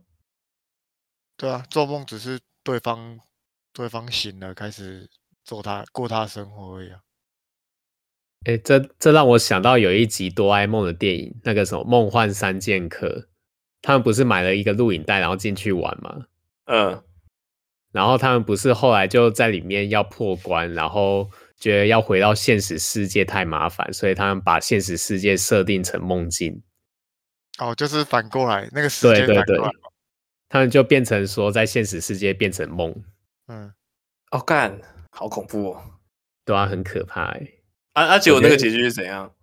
[1.37, 3.19] 对啊，做梦只是对方
[3.73, 5.09] 对方醒了，开始
[5.43, 7.01] 做他过他的生活而已啊。
[8.45, 13.07] 哎、欸，这这让我想到有一集哆啦 A 梦的电影，那个什么《梦幻三剑客》，
[13.81, 16.27] 他们不是买了一个录影带，然后进去玩吗？
[16.65, 17.03] 嗯，
[17.91, 21.29] 然后他们不是后来就在里面要破关，然后
[21.59, 26.61] 觉得要回到现实世界太麻烦，所以他们把现实世界设定成梦境。
[27.59, 29.43] 哦，就是反过来那个时间反过来。
[29.43, 29.71] 对对对，
[30.49, 32.93] 他们就变成说在现实世界变成梦。
[33.47, 33.71] 嗯，
[34.31, 34.79] 哦干，
[35.11, 35.81] 好恐怖哦，
[36.43, 37.47] 对啊，很可怕哎。
[37.93, 38.19] 啊啊！
[38.19, 39.33] 结果那个结局是怎样？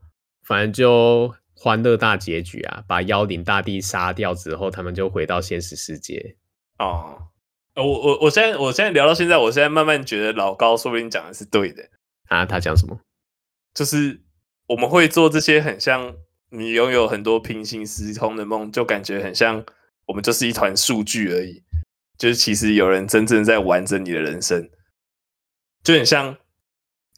[0.44, 2.84] 反正就欢乐大结局啊！
[2.86, 6.36] 把妖灵大帝杀掉之后，他们就回到现实世界。
[6.78, 7.28] 哦，
[7.76, 11.88] 我我我现在我现在聊到现在，我现在慢慢觉得老高说不定讲的是对的
[12.32, 12.46] 啊！
[12.46, 12.98] 他讲什么？
[13.74, 14.22] 就是
[14.68, 16.14] 我们会做这些很像
[16.50, 19.64] 你拥有很多平行时空的梦，就感觉很像
[20.06, 21.62] 我们就是一团数据而已。
[22.18, 24.70] 就是其实有人真正在完整你的人生，
[25.82, 26.36] 就很像。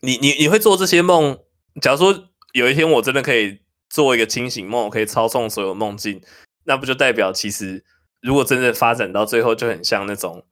[0.00, 1.38] 你你你会做这些梦？
[1.80, 6.20] 假如说有一天我真的可以做一个清醒梦，我可以操纵所有梦境，
[6.64, 7.82] 那不就代表其实
[8.20, 10.44] 如果真的发展到最后，就很像那种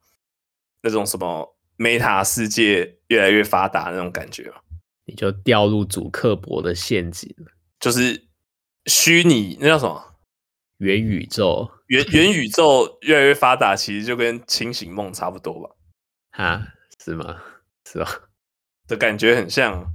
[0.81, 4.55] 那种什么 Meta 世界越来越发达那种感觉吗？
[5.05, 7.35] 你就掉入祖克伯的陷阱，
[7.79, 8.25] 就是
[8.85, 10.15] 虚拟那叫什么
[10.77, 11.69] 元宇宙？
[11.87, 15.75] 元元宇宙越来越发达，其实就跟清醒梦差不多吧？
[16.31, 16.67] 哈，
[17.03, 17.41] 是吗？
[17.85, 18.09] 是吧？
[18.87, 19.93] 的感觉很像，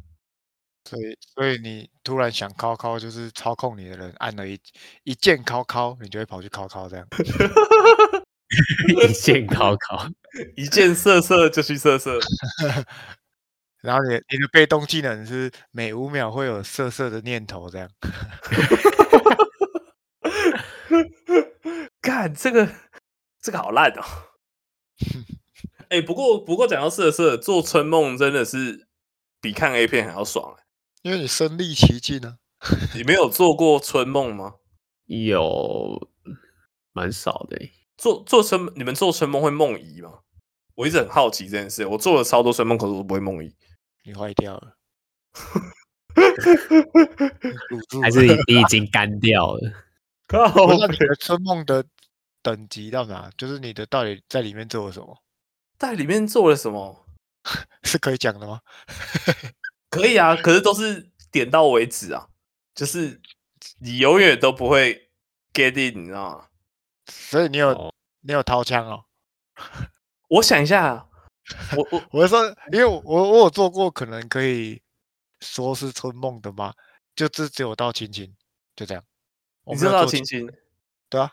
[0.84, 4.60] 所以所以你突然想敲敲，就是操控你的人按了一
[5.04, 7.06] 一键敲敲，你就会跑去敲敲这样。
[9.08, 10.08] 一键高考，
[10.56, 12.18] 一键色色就去色色。
[13.82, 17.88] 然后你你的被动技能是每五秒会有色色的念头这样。
[22.00, 22.68] 干这个
[23.40, 24.02] 这个好烂哦。
[25.90, 28.88] 哎、欸，不过不过讲到色色，做春梦真的是
[29.40, 30.64] 比看 A 片还要爽哎、欸，
[31.02, 32.38] 因为你身历其境啊。
[32.94, 34.54] 你没有做过春梦吗？
[35.06, 36.10] 有，
[36.92, 37.72] 蛮少的、欸。
[37.98, 40.20] 做做春，你们做春梦会梦遗吗？
[40.76, 41.84] 我一直很好奇这件事。
[41.84, 43.54] 我做了超多春梦，可是我不会梦遗。
[44.04, 44.76] 你坏掉了，
[48.00, 49.72] 还是你你已经干掉了？
[50.30, 51.84] 那你的春梦的
[52.42, 53.30] 等级到哪？
[53.36, 55.20] 就是你的到底在里面做了什么？
[55.78, 57.04] 在里面做了什么？
[57.82, 58.60] 是可以讲的吗？
[59.90, 62.28] 可以啊，可是都是点到为止啊，
[62.74, 63.20] 就是
[63.80, 65.10] 你永远都不会
[65.52, 66.47] get in，你知道吗？
[67.10, 69.04] 所以你有、哦、你有掏枪哦？
[70.28, 71.06] 我想一下，
[71.76, 74.80] 我我我是说，因为我我有做过，可能可以
[75.40, 76.74] 说是春梦的吗？
[77.16, 78.34] 就只只有到亲亲，
[78.76, 79.02] 就这样。
[79.64, 80.48] 你知道亲亲？
[81.08, 81.32] 对啊，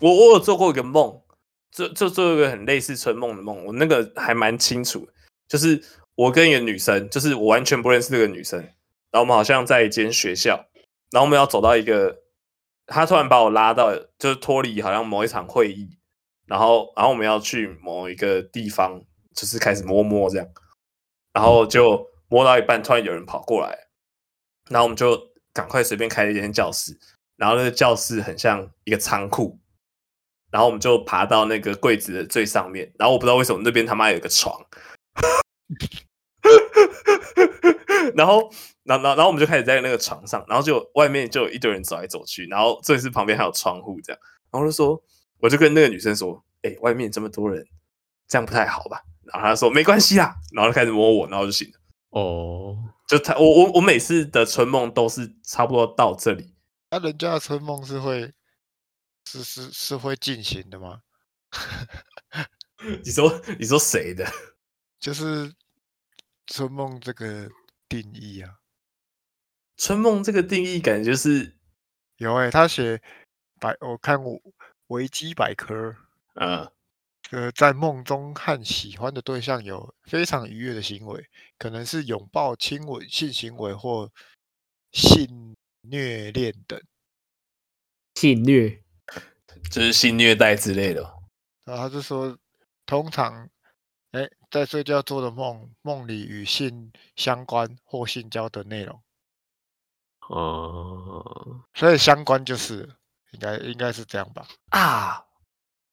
[0.00, 1.22] 我我有做过一个梦。
[1.70, 5.06] 就就做一个很类似春梦的梦，我那个还蛮清楚，
[5.46, 5.80] 就是
[6.14, 8.58] 我跟一个女生，就是我完全不认识这个女生，
[9.10, 10.56] 然后我们好像在一间学校，
[11.10, 12.22] 然后我们要走到一个，
[12.88, 15.98] 他突然把我拉到，就是脱离好像某一场会议，
[16.46, 19.00] 然后然后我们要去某一个地方，
[19.34, 20.48] 就是开始摸摸这样，
[21.32, 23.88] 然后就摸到一半，突然有人跑过来，
[24.68, 26.98] 然后我们就赶快随便开了一间教室，
[27.36, 29.60] 然后那个教室很像一个仓库。
[30.50, 34.58] 然后我们就爬到那个柜子的最上面，然后我不知道为什么那边他妈有个床，
[38.16, 38.50] 然后，
[38.84, 44.20] 然后，然后我们就开始在那个床上，然后就外面就有一堆人走来走去，然后这是旁边还有窗户这样，
[44.50, 45.02] 然后就说，
[45.40, 47.66] 我就跟那个女生说，哎，外面这么多人，
[48.26, 49.02] 这样不太好吧？
[49.24, 51.78] 然后她说没关系啦，然后就开始摸我，然后就醒了。
[52.10, 52.76] 哦，
[53.06, 56.54] 就他，我我我每次的春梦都是差不多到这里，
[56.90, 58.32] 那人家的春梦是会。
[59.30, 61.00] 是是是会进行的吗？
[63.04, 64.24] 你说你说谁的？
[64.98, 65.52] 就是
[66.48, 67.48] 春梦这个
[67.88, 68.58] 定义啊。
[69.76, 71.56] 春梦这个定义感觉就是
[72.16, 73.00] 有哎、欸，他写
[73.60, 74.40] 百，我看我
[74.88, 75.94] 维基百科，
[76.34, 76.68] 嗯，
[77.30, 81.24] 呃，在梦中和喜欢的对象有非常愉悦的行为，
[81.58, 84.10] 可能是拥抱、亲吻、性行为或
[84.90, 86.82] 性虐恋等。
[88.16, 88.82] 性虐。
[89.72, 91.02] 就是性虐待之类的，
[91.64, 92.38] 然后他就说，
[92.86, 93.50] 通常，
[94.12, 99.00] 哎，在睡觉做的梦，梦里与性相关或性交的内容。
[100.28, 102.88] 哦，所以相关就是
[103.32, 104.46] 应该应该是这样吧？
[104.70, 105.24] 啊，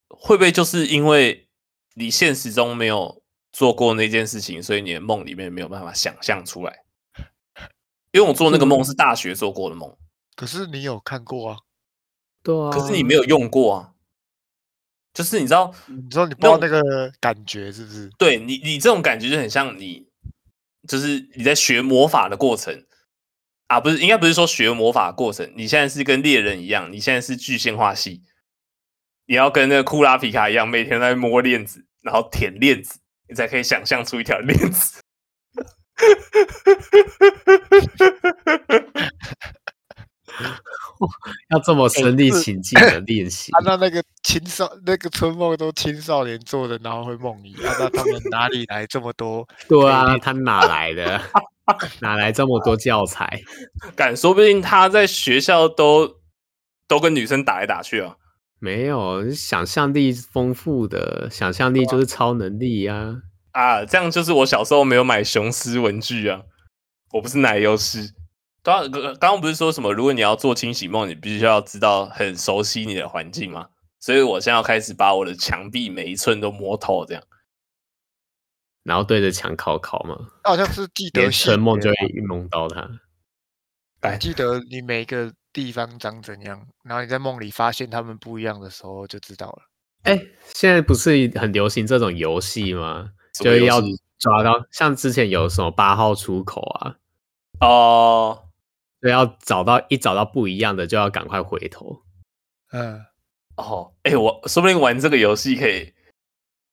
[0.09, 1.49] 会不会就是因为
[1.95, 6.83] 你现实中没有做过那件事情，所以你的梦里面没有办法想象出来？
[8.11, 9.97] 因为我做那个梦是大学做过的梦，
[10.35, 11.59] 可是你有看过啊？
[12.43, 13.94] 对啊，可是你没有用过啊。
[15.15, 18.09] 就是你知道，你知道你不知道那个感觉是不是？
[18.17, 20.05] 对你，你这种感觉就很像你，
[20.87, 22.85] 就是你在学魔法的过程
[23.67, 25.49] 啊，不是，应该不是说学魔法的过程。
[25.55, 28.23] 你现在是跟猎人一样，你现在是具象化系，
[29.25, 32.99] 你要跟那个库拉皮卡一样，每天在摸链子，然后舔链子，
[33.29, 34.99] 你才可以想象出一条链子。
[41.49, 43.51] 要这么身临其境的练习？
[43.53, 49.47] 按照那个青少那个春梦都青少年做的，然后会梦遗，按照他们哪里来这么多？
[49.67, 51.21] 对啊，他哪来的？
[51.99, 53.41] 哪来这么多教材？
[53.95, 56.17] 敢说不定他在学校都
[56.87, 58.15] 都跟女生打来打去啊？
[58.59, 63.15] 没有，想象力丰富的，想象力就是超能力呀！
[63.51, 66.41] 啊，这样就是我小时候没有买雄狮文具啊，
[67.13, 67.75] 我不是奶油
[68.65, 68.89] 狮。
[68.89, 69.93] 刚刚刚不是说什么？
[69.93, 73.69] 如果你要做清洗梦，你必须要知道很熟悉你的环境吗？
[73.99, 77.23] 所以我现在要开始把我的墙壁每一寸都摸透，这样，
[78.83, 80.15] 然后对着墙考考嘛。
[80.43, 82.87] 好像是记得春梦就会梦到它。
[84.01, 89.63] 哎，记得你每一个地方长怎样，然后你在梦里发现他们不一样的时候，就知道了。
[90.03, 90.21] 哎，
[90.53, 93.09] 现在不是很流行这种游戏吗？
[93.33, 93.81] 就是要
[94.19, 96.95] 抓到，像之前有什么八号出口啊？
[97.61, 98.44] 哦。
[99.01, 102.01] 所以要找到一找到不一样的，就要赶快回头。
[102.71, 103.05] 嗯，
[103.57, 105.93] 哦，哎、欸，我说不定玩这个游戏可以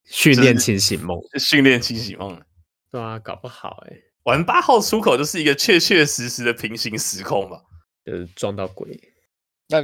[0.05, 2.41] 训练清醒梦，训练清醒梦。
[2.91, 7.61] 对啊，搞不好哎、欸，玩八号出口就是一个确确实实的平行时空吧，
[8.05, 8.99] 就是撞到鬼。
[9.69, 9.81] 那，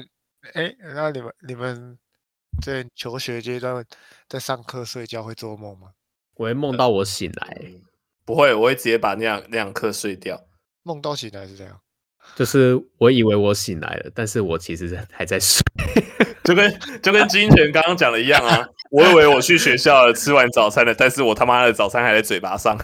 [0.54, 1.98] 哎、欸，那你们你们
[2.62, 3.86] 在求学阶段
[4.28, 5.92] 在上课睡觉会做梦吗？
[6.36, 7.82] 我会梦到我醒来、嗯，
[8.26, 10.42] 不会，我会直接把那样那样课睡掉。
[10.84, 11.82] 梦到醒来是这样。
[12.36, 15.62] 就是我以为我醒来了，但是我其实还在睡，
[16.44, 18.68] 就跟就跟金泉刚刚讲的一样啊！
[18.92, 22.78] 我以为我去学校了，吃完早餐了，但是我他妈的早餐还在嘴巴上。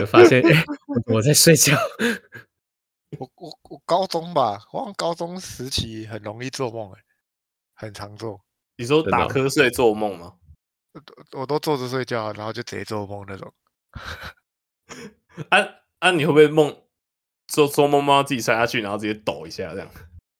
[0.00, 0.64] 我发现、欸、
[1.06, 1.74] 我在睡觉。
[3.18, 7.00] 我我我高中吧，我高中时期很容易做梦，哎，
[7.74, 8.40] 很常做。
[8.76, 10.34] 你说打瞌睡做梦吗？
[10.92, 13.52] 我我都坐着睡觉，然后就直接做梦那种。
[15.48, 15.58] 啊
[15.98, 16.10] 啊！
[16.10, 16.76] 你会不会梦？
[17.48, 19.88] 做做梦梦到自己摔下去，然后直接抖一下，这样。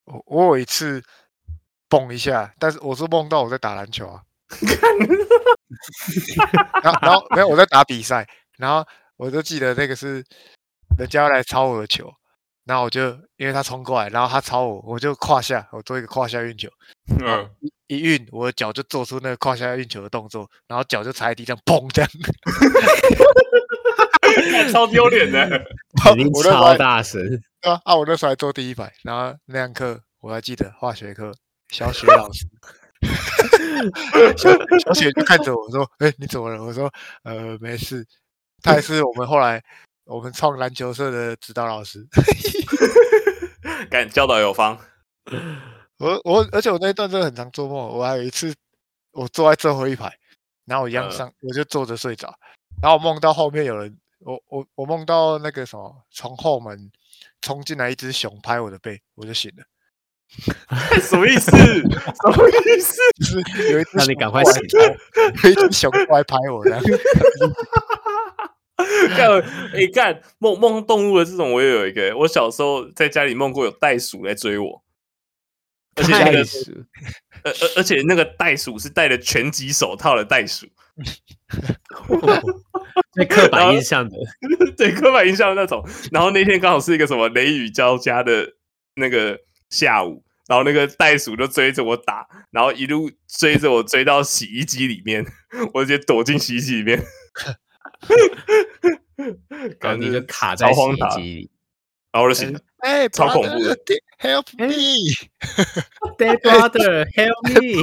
[0.05, 1.03] 我我有一次
[1.89, 4.23] 蹦一下，但是我是梦到我在打篮球啊。
[6.83, 8.27] 然后然后没有我在打比赛，
[8.59, 8.87] 然后
[9.17, 10.23] 我就记得那个是
[10.99, 12.13] 人家要来抄我的球，
[12.65, 16.69] 然后我就因为他冲过来，然后他抄我，我就胯下我做一个胯下运球，
[17.19, 22.11] 嗯，一一运我的脚就做出那个胯下运球的动作，然后脚就踩在地上，砰这样。
[24.73, 25.49] 超丢脸的，
[26.03, 27.21] 肯定超大神
[27.63, 27.81] 啊！
[27.85, 31.33] 啊，我那时候还坐第一排，然后那堂课我还记得化学课，
[31.71, 32.47] 小雪老师，
[34.37, 36.93] 小小雪就看着我说：“哎、欸，你怎么了？”我说
[37.25, 38.07] ：“呃，没事。”
[38.63, 39.63] 他也是我们后来
[40.05, 42.07] 我们创篮球社的指导老师，
[43.91, 44.79] 敢教导有方。
[45.99, 48.55] 我我而且我那一段真的很常做梦，我还有一次
[49.13, 50.13] 我坐在最后一排，
[50.65, 52.33] 然后我一样上、呃、我就坐着睡着，
[52.83, 53.97] 然后我梦到后面有人。
[54.25, 56.91] 我我我梦到那个什么，从后门
[57.41, 59.65] 冲进来一只熊拍我的背，我就醒了。
[61.03, 61.51] 什么意思？
[61.51, 62.97] 什么意思？
[63.21, 64.63] 就是有一只，那你赶快醒，
[65.45, 66.71] 有一只熊过来拍我的。
[69.17, 69.29] 干，
[69.75, 74.83] 哎干，梦梦动物的这种我也有一个，我小时候在家里梦过有袋鼠来追我，
[75.97, 76.39] 而且那个，
[77.45, 80.67] 而而而且那个袋鼠是戴了拳击手套的袋鼠。
[83.13, 84.17] 最刻板印象的，
[84.77, 85.85] 对刻板印象的那种。
[86.11, 88.55] 然后那天刚好是一个什么雷雨交加的
[88.95, 89.39] 那个
[89.71, 95.25] 下午，然后那个袋鼠就追着我打，然后一路追着我追到洗衣机里面，
[95.75, 97.03] 我直接躲进洗衣机里面，
[99.81, 101.51] 然后你就卡在洗衣机里，
[102.13, 103.75] 然后我就醒了，哎，超恐怖的
[104.21, 107.81] ，Help me，Dead brother，Help me。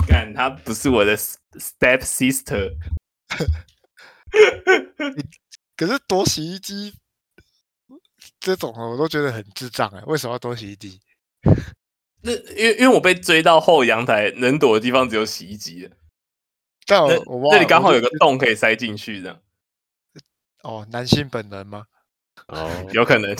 [0.08, 2.74] 干，他不是我的 step sister。
[5.76, 6.94] 可是躲洗衣机
[8.38, 11.00] 这种我都觉得很智障哎，为什么要躲洗衣机？
[12.22, 15.96] 那因为因为我被追到后阳台，能躲的地方只有洗衣机了。
[16.90, 19.40] 但我那里刚好有个洞可以塞进去的。
[20.64, 21.86] 哦，男性本能吗？
[22.48, 23.34] 哦， 有可能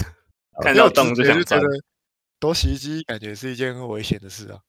[0.62, 1.60] 看到洞就想钻。
[2.38, 4.60] 躲洗衣机感觉是一件很危险的事啊！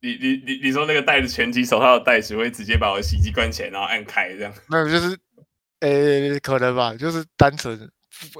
[0.00, 4.54] 你你你你说那个戴着拳击手套的袋鼠会直接把我的洗衣机关起来，然后按开这样？
[4.68, 5.18] 没有，就是，
[5.80, 7.90] 呃、欸，可能吧，就是单纯，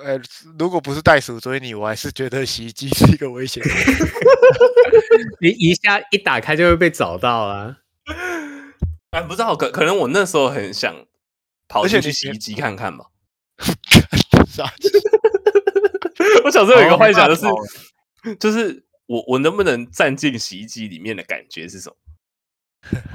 [0.04, 0.20] 呃，
[0.58, 3.60] 如果不是袋鼠追你，我还是觉得洗衣机是一个危险。
[5.40, 7.76] 你一下一打开就会被找到啊！
[9.16, 10.94] 哎，不知道，可可能我那时候很想
[11.68, 13.06] 跑进去洗衣机看看吧。
[16.44, 17.46] 我小时候有一个幻想，就是。
[18.40, 21.96] 就是我我能不能站进洗衣机里面的感觉是什么？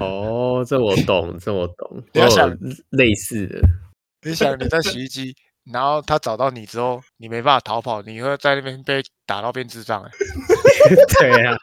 [0.00, 2.02] 哦，这我懂，这我懂。
[2.14, 2.50] 你要想
[2.88, 3.60] 类似的，
[4.22, 5.36] 你想你在洗衣机，
[5.70, 10.10] 然后他找到你之后，你没办法逃跑，你会在那边被打到变智障哎。
[11.20, 11.56] 对啊，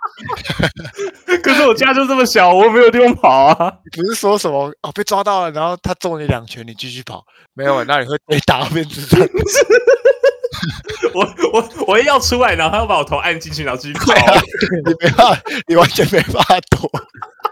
[1.43, 3.73] 可是我家就这么小，我没有地方跑啊。
[3.83, 7.25] 你 不是说什么哦被抓到了，然后他揍你两拳，你继续跑？
[7.53, 9.19] 没有，那你会被打到变智障。
[11.13, 14.13] 我我我一要出来，然后他要把我头按进去，然后继续跑。
[14.85, 16.89] 你没办法，你完全没办法躲。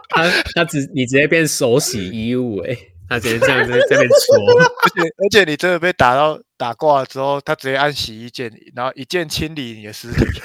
[0.09, 4.59] 他他直你直接变手洗衣物哎、欸，他直接这样在这边搓。
[4.83, 10.41] 而且而且你真的被打到打挂了之后，他直接按洗衣键，然后一键清理你的尸体，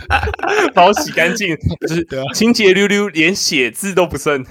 [0.74, 4.44] 把我洗干净，就是清洁溜溜，连血渍都不剩。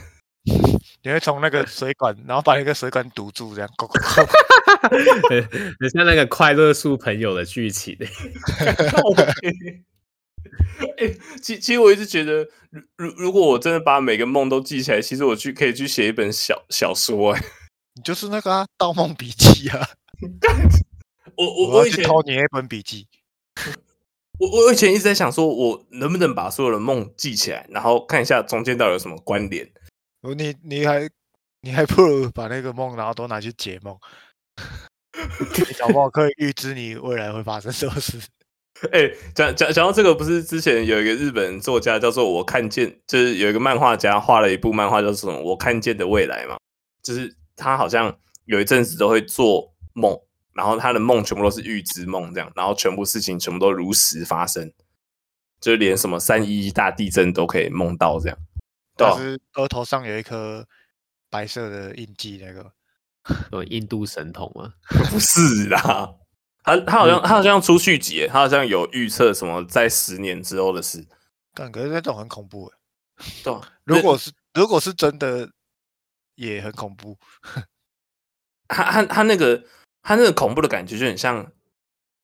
[1.03, 3.69] 你会从那个水管，然后把那个水管堵住，这样。
[5.79, 7.97] 很像那个快乐树朋友的剧情。
[10.97, 12.47] 哎，其其实我一直觉得，
[12.97, 17.33] 如如果我真的把每个梦都记起来，其实我去可以去写一本小小说。
[17.33, 17.41] 哎，
[17.95, 19.87] 你就是那个《盗梦笔记》 啊！
[21.35, 23.07] 我我我以前偷你那本笔记。
[24.37, 29.69] 我我以前一直在想，说我能不能把所有的梦记起来，然后看一下中间到底有什么关联。
[30.35, 31.09] 你你还
[31.61, 33.97] 你还不如把那个梦，然后都拿去解梦，
[35.79, 38.19] 搞不好可以预知你未来会发生什么事。
[38.91, 46.57] 哎、欸，讲讲讲到这个，不是之前有一个日本作家叫做我看见，就是有一个漫画家画了一部漫画叫做什么我看见的未来嘛，
[47.01, 50.19] 就是他好像有一阵子都会做梦，
[50.53, 54.71] 然后他的梦全部都是预知梦这样，然后全部事情全部都如实发生，
[55.61, 58.37] 就连什么三一一大地震都可以梦到这样。
[58.97, 60.67] 但是额头上有一颗
[61.29, 62.71] 白色的印记，那个
[63.51, 64.73] 有印度神童吗？
[65.11, 66.13] 不是啦，
[66.65, 71.05] 他他好像他好像出续集，他好像有预测什么在十年之后的事。
[71.53, 72.77] 感觉那种很恐怖哎。
[73.43, 73.53] 对，
[73.85, 75.49] 如果是如果是真的，
[76.35, 77.17] 也很恐怖。
[78.67, 79.63] 他他他那个
[80.01, 81.51] 他那个恐怖的感觉就很像，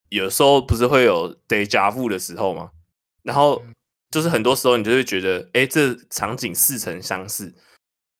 [0.10, 2.72] 有时候不是会有 deja vu 的时候吗？
[3.24, 3.64] 然后。
[4.12, 7.56] 就是很多时候你就会觉得，哎，这场景似曾相识，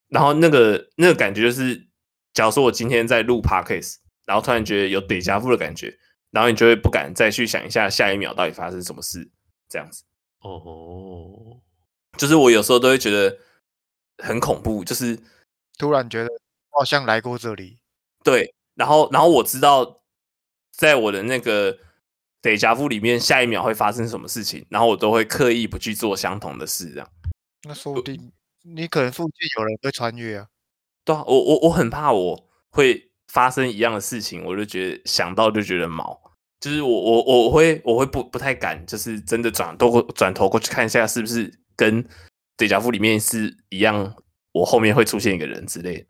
[0.08, 1.86] 然后那个那个感觉就是，
[2.34, 6.00] 假如说我今天在录 podcast，然后突然觉得有 déjà vu 的感觉，
[6.32, 9.30] 然后你就会不敢再去想一下下一秒到底发生什么事，
[9.70, 10.04] 这样子。
[10.40, 11.62] 哦，
[12.18, 13.38] 就是我有时候都会觉得
[14.18, 15.20] 很恐怖，就是
[15.78, 17.80] 突然觉得我好像来过这里。
[18.24, 20.02] 对，然后然后我知道，
[20.72, 21.78] 在我的那个。
[22.44, 27.08] 得加夫里面下一秒会发生什么事情，然后我都会刻意不去做相同的事，这样。
[27.62, 28.32] 那说不定
[28.64, 30.48] 你可能附近有人会穿越啊。
[31.06, 36.20] 对啊，我我我很怕我会发生一样的事情，我就觉得想到就觉得毛，
[36.60, 42.06] 就是我我我会我会不不太敢，就是真的转都转头过去看一下是不是跟
[42.58, 44.16] 对家夫里面是一样，
[44.52, 46.06] 我后面会出现一个人之类的，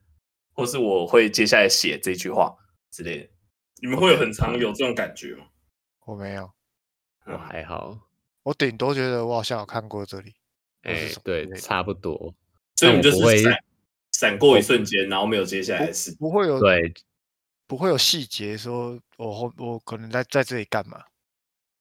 [0.54, 2.56] 或是我会接下来写这句话
[2.92, 3.30] 之类的。
[3.82, 5.46] 你们会有很常有这种感觉吗？
[6.06, 6.52] 我没有，
[7.26, 7.98] 我还好，
[8.44, 10.34] 我顶多觉得我好像有看过这里，
[10.82, 12.34] 哎、欸，对，差不多，
[12.76, 13.56] 所以你就是闪
[14.12, 16.94] 闪过一瞬间，然后没有接下来的事，不会有对，
[17.72, 21.00] 不会有细节说我后我可能在在这里干嘛？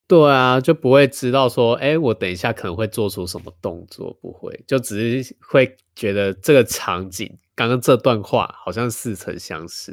[0.07, 9.91] 对啊，就不会知道说，哎、欸，我等一下可能会做出什么动作，不会，就只是会觉得这个场景，刚刚这段话好像似曾相识，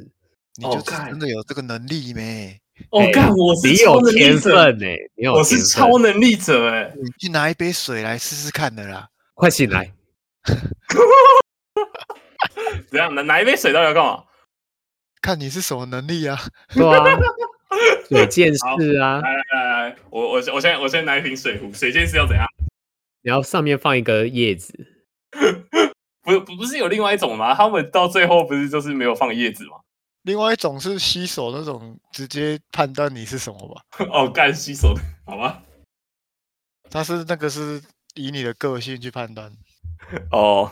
[0.54, 2.56] 你就真的有这个能力没？
[2.90, 5.30] 我、 哦、干、欸，我是超能力者呢、欸！
[5.32, 6.94] 我是超能力者哎、欸！
[6.94, 9.08] 你去拿一杯水来试试看的啦！
[9.34, 9.92] 快起来！
[12.88, 13.12] 怎样？
[13.16, 14.22] 拿拿一杯水到底要干嘛？
[15.20, 16.38] 看你是什么能力啊？
[16.74, 17.04] 对啊，
[18.08, 19.20] 水剑士啊！
[19.20, 21.72] 来来来来，我我我先我先拿一瓶水壶。
[21.72, 22.46] 水剑士要怎样？
[23.22, 24.72] 你要上面放一个叶子。
[26.22, 27.54] 不不不是有另外一种吗？
[27.54, 29.78] 他们到最后不是就是没有放叶子吗？
[30.22, 34.04] 另外一种是吸手那种，直接判断你是什么吧？
[34.10, 35.62] 哦，干吸手的，好吧？
[36.90, 37.82] 他是那个是
[38.14, 39.50] 以你的个性去判断。
[40.32, 40.70] 哦，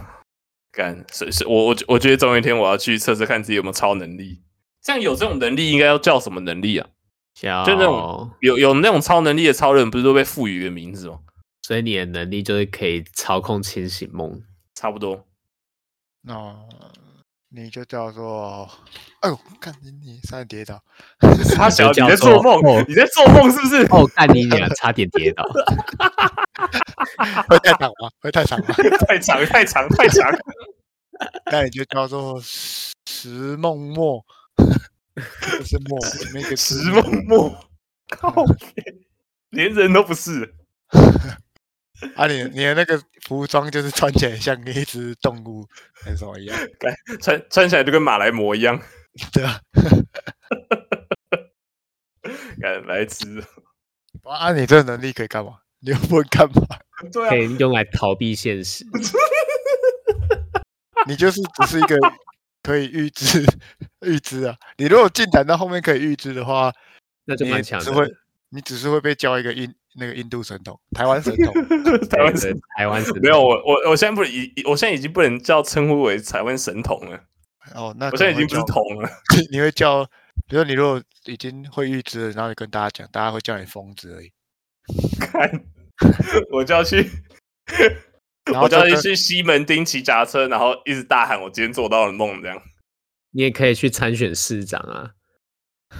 [0.76, 4.42] 干是是，我我我觉得总有一天我要去测试看自己有没有超能力，
[4.82, 6.86] 像有这种能力，应该要叫什么能力啊？
[7.34, 11.20] 叫就那种有有那种超能力的超人，不是都被赋予一个名字吗？
[11.62, 14.42] 所以你的能力就是可以操控清醒梦，
[14.74, 15.26] 差不多。
[16.22, 16.54] 那
[17.48, 18.68] 你就叫做……
[19.20, 20.82] 哎呦，看你你差点跌倒，
[21.56, 23.82] 他小就叫你在做梦，哦你在做梦是不是？
[23.90, 25.44] 哦，看你娘，差点跌倒。
[27.48, 28.10] 会太长吗？
[28.20, 28.74] 会太长吗？
[29.06, 30.30] 太长太长太长。
[31.50, 34.24] 那你就叫做石梦墨，
[34.56, 35.98] 不是墨，
[36.34, 37.68] 那个石梦墨，
[38.10, 38.32] 靠，
[39.50, 40.54] 连人都不是。
[42.14, 45.66] 啊你，你你的那个服装就是穿起来像一只动物
[46.04, 46.58] 还是什么一样？
[47.22, 48.78] 穿穿起来就跟马来貘一样。
[49.32, 49.58] 对啊，
[52.60, 53.42] 敢来吃？
[54.24, 55.60] 啊，你这能力可以干嘛？
[55.80, 56.62] 你又不会干嘛？
[57.12, 58.84] 对可以用来逃避现实。
[61.06, 61.96] 你就是只是一个
[62.62, 63.44] 可以预知
[64.00, 64.56] 预知啊！
[64.78, 66.72] 你如果进展到后面可以预知的话，
[67.26, 67.84] 那就蛮强的。
[67.84, 68.04] 只会
[68.48, 71.54] 你只是会被叫一个印那个印度神童、台湾神童、
[72.08, 77.20] 台湾神台湾神没有我我我现在不已，我现在已经不能叫称呼为台湾神童了。
[77.74, 79.08] 哦，那我现在已经不是童了。
[79.52, 80.04] 你会叫，
[80.48, 84.32] 比如说你如果已经会预知了，然后你跟大家讲，大家会叫你疯子而已。
[85.20, 85.64] 看，
[86.50, 87.10] 我就要去。
[88.44, 92.62] 然后我就要去西门町骑脚踏车，然后一直大喊：“我今天做到了梦。”这样，
[93.32, 95.10] 你也可以去参选市长啊！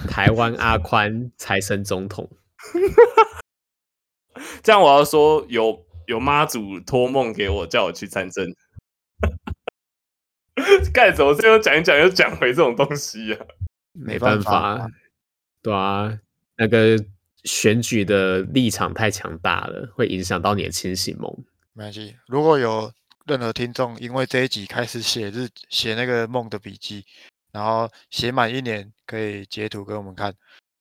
[0.09, 2.31] 台湾阿宽财神总统，
[4.63, 8.47] 这样我要说有有妈祖托梦给我，叫我去参政。
[10.93, 11.35] 干什么？
[11.35, 13.47] 最后讲一讲又讲回这种东西啊？
[13.93, 14.89] 没办法，
[15.63, 16.19] 对啊，
[16.57, 16.97] 那个
[17.45, 21.33] 选举的立场太强大了，会影响到你的清醒梦。
[21.73, 22.91] 没关系，如果有
[23.27, 27.05] 任何听众因为这一集开始写日写那个梦的笔记，
[27.53, 30.35] 然后写满一年，可以截图给我们看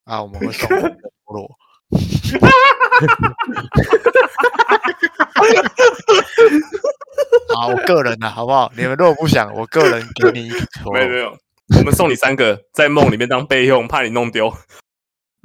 [0.05, 0.67] 啊，我们会送
[1.25, 1.49] 菠萝。
[7.53, 8.71] 好，我个人的好不好？
[8.75, 10.57] 你们如果不想，我个人给你一个。
[10.91, 11.37] 没有没有，
[11.77, 14.51] 我们送你三个，在梦里面当备用，怕你弄丢。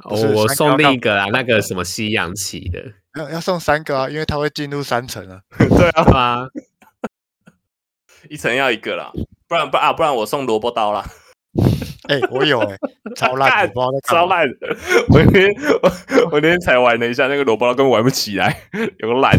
[0.04, 2.82] 哦，我送另一个啊，那个什么西洋棋的。
[3.18, 5.40] 要要送三个啊，因为它会进入三层啊。
[5.58, 6.48] 对啊，啊，
[8.28, 9.10] 一层要一个啦，
[9.48, 11.04] 不然不啊，不然我送萝卜刀啦。
[12.08, 12.78] 哎、欸，我有哎、欸，
[13.14, 14.76] 超烂，不知道在超烂的。
[15.10, 15.48] 我那天
[15.82, 15.92] 我
[16.32, 19.38] 我那天才玩了一下，那个萝卜刀根本玩不起来，有个烂。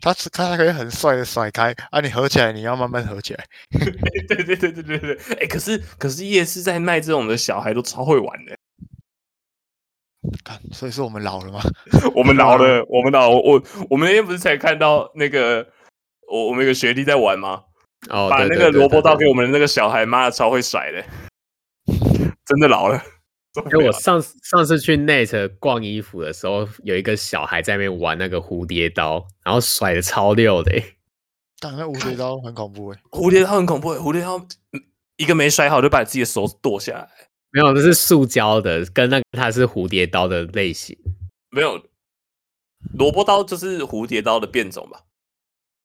[0.00, 3.44] 它它还可以很帅的甩开啊，你合起来你要慢慢合起来。
[4.28, 8.56] 对对对对对对，哎、欸，可是可是夜市在卖这种的小孩都超会玩的。
[10.44, 11.60] 看，所以说我们老了吗？
[12.14, 13.36] 我们老了，我们老了。
[13.36, 15.66] 我我们那天不是才看到那个
[16.30, 17.62] 我我们有个学弟在玩吗？
[18.10, 21.04] 哦，把那个萝卜刀给我们的那个小孩，妈的超会甩的，
[22.44, 23.02] 真的老了。
[23.70, 30.72] 因为我上上次去 Net 逛衣服的时候，有一个小孩在那边玩那个蝴蝶刀，然后甩的超溜的。
[31.60, 34.44] 但那蝴蝶刀很恐怖哎，蝴蝶刀很恐怖哎，蝴蝶刀
[35.16, 37.08] 一个没甩好就把自己的手剁下来。
[37.54, 40.98] 没有，这是塑胶的，跟那个它是蝴蝶刀的类型。
[41.50, 41.80] 没有，
[42.98, 45.02] 萝卜刀就是蝴蝶刀的变种吧？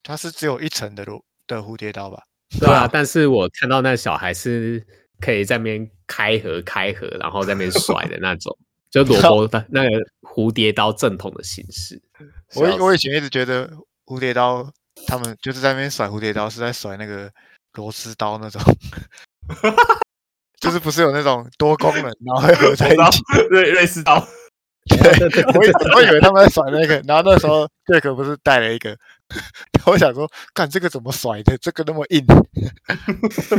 [0.01, 2.23] 它是只有一层的萝的蝴蝶刀吧？
[2.59, 4.83] 对啊，但是我看到那小孩是
[5.19, 8.57] 可以在那边开合开合，然后在那边甩的那种，
[8.89, 9.89] 就萝卜 的那个
[10.21, 12.01] 蝴蝶刀正统的形式。
[12.55, 13.71] 我我以前一直觉得
[14.05, 14.67] 蝴蝶刀，
[15.05, 17.31] 他们就是在那边甩蝴蝶刀，是在甩那个
[17.73, 18.59] 螺丝刀那种。
[20.59, 24.25] 就是不是有那种多功能， 然后会合在一起，类类似刀。
[24.89, 28.97] 对，我以我以为他们在甩那个，然后那时候杰克不是带了一个，
[29.85, 32.25] 我想说，看这个怎么甩的，这个那么硬，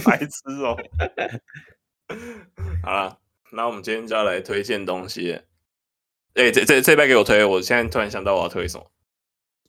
[0.04, 0.76] 白痴哦。
[2.82, 3.16] 好了，
[3.52, 5.40] 那我们今天就要来推荐东西。
[6.34, 8.90] 哎、欸，这这这边给我推，我现在突然想到我要推什么，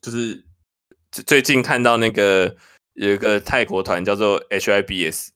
[0.00, 0.44] 就是
[1.12, 2.56] 最最近看到那个
[2.94, 5.28] 有一个泰国团叫做 HIBS。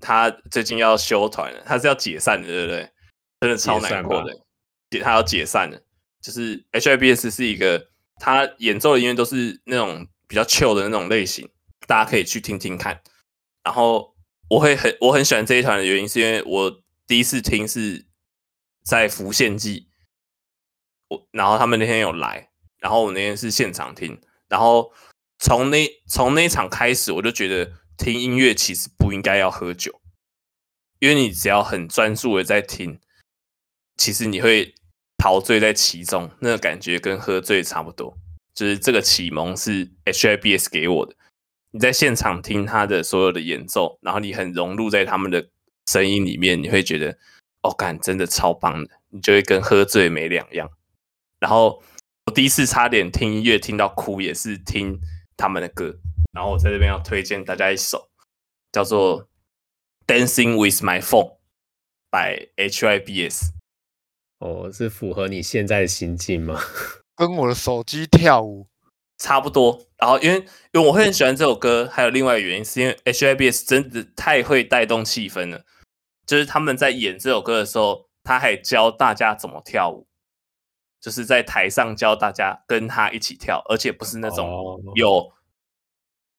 [0.00, 2.90] 他最近要休团了，他是要解散的，对不对？
[3.40, 4.32] 真的超难过的，
[4.90, 5.80] 解他要解散了。
[6.20, 11.48] 就是 HIBS 是一个，他演奏的音乐都是那种比较 chill 的那种类型，
[11.86, 13.00] 大家可以去听听看。
[13.62, 14.14] 然后
[14.50, 18.06] 我会很我很喜欢这一团的原因，是因为我第一次听是
[18.84, 19.88] 在浮现记，
[21.08, 24.92] 我然后他们那天有来，然后我那天是现场听，然后
[25.38, 27.72] 从那从那一场开始，我就觉得。
[27.98, 30.00] 听音乐其实不应该要喝酒，
[31.00, 32.98] 因为你只要很专注的在听，
[33.96, 34.74] 其实你会
[35.18, 38.16] 陶醉在其中，那个感觉跟喝醉差不多。
[38.54, 41.14] 就是这个启蒙是 HIBS 给我的。
[41.70, 45.48] 你在现场听他的所有的演奏，然后你很融入在他们的
[45.86, 47.18] 声音里面，你会觉得
[47.62, 50.70] 哦，干真的超棒的，你就会跟喝醉没两样。
[51.38, 51.82] 然后
[52.26, 54.98] 我第一次差点听音乐听到哭，也是听
[55.36, 55.98] 他们的歌。
[56.38, 58.10] 然后我在这边要推荐大家一首，
[58.70, 59.24] 叫做
[60.06, 61.32] 《Dancing with My Phone》
[62.12, 63.54] by HYBS。
[64.38, 66.60] 哦，是符合你现在的心境吗？
[67.16, 68.68] 跟我的手机跳舞
[69.16, 69.84] 差不多。
[69.96, 70.38] 然后因为
[70.70, 75.64] 因为我会很喜欢这首歌，还有另外一个原因是因为 HYBS 真的太会带动气氛了。
[76.24, 80.06] 就是他们在演这首歌的时候，他还教大家怎么跳舞，
[81.00, 85.32] 就是在台上教大家跟他一起跳，而且不是那种有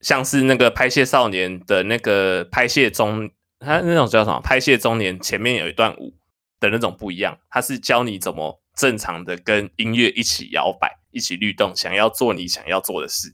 [0.01, 3.29] 像是那个拍谢少年的那个拍谢中，
[3.59, 4.39] 他那种叫什么？
[4.41, 6.15] 拍谢中年前面有一段舞。
[6.61, 13.33] 的那种不一样，他是教你怎么正常的跟音乐一起摇摆、一起律动，想要做你想要做的事，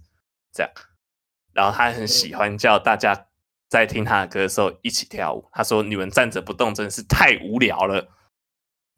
[0.54, 0.72] 这样。
[1.52, 3.26] 然后他很喜欢叫大家
[3.68, 5.50] 在听他的歌的时候一起跳舞。
[5.54, 8.10] 他说：“你们站着不动真的是太无聊了。”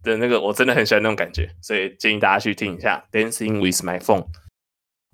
[0.04, 4.26] 的那个我真的很喜欢那种感觉，所以建议大家去听一下《Dancing with My Phone》。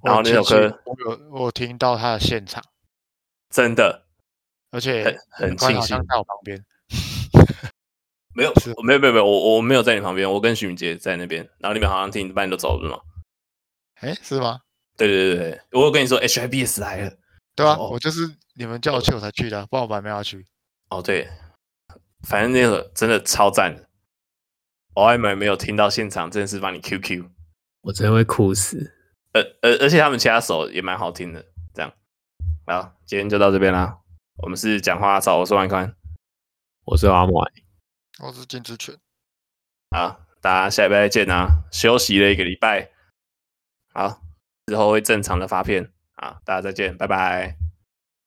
[0.04, 2.64] 然后那首歌，我有我听到他的现场，
[3.50, 4.06] 真的，
[4.72, 6.64] 而且很很庆幸在我旁边。
[8.36, 8.52] 没有，
[8.84, 13.00] 没有，没有，没有，我我没有在你旁边，我跟徐敏杰在那边，然后你们好像听一半都走了嘛？
[14.02, 14.60] 哎，是吗？
[14.98, 17.14] 对对对对，我有跟你说 HIBS 来了，
[17.56, 20.46] 对啊，我就是你们叫我去我才去的，不然我本来没有要去。
[20.90, 21.30] 哦，对，
[22.28, 23.88] 反正那个真的超赞的，
[24.96, 27.24] 我还没没有听到现场，真的是把你 QQ，
[27.82, 28.94] 我真的会哭死。
[29.34, 31.92] 而而而且他们其他手也蛮好听的，这样。
[32.66, 33.98] 好，今天就到这边啦，
[34.38, 35.94] 我们是讲话草，我是万宽，
[36.86, 37.44] 我是阿莫。
[38.20, 38.96] 我是金志全，
[39.90, 41.64] 好，大家下礼拜再见啊！
[41.72, 42.92] 休息了一个礼拜，
[43.92, 44.22] 好，
[44.68, 47.58] 之后会正常的发片，好，大家再见，拜拜，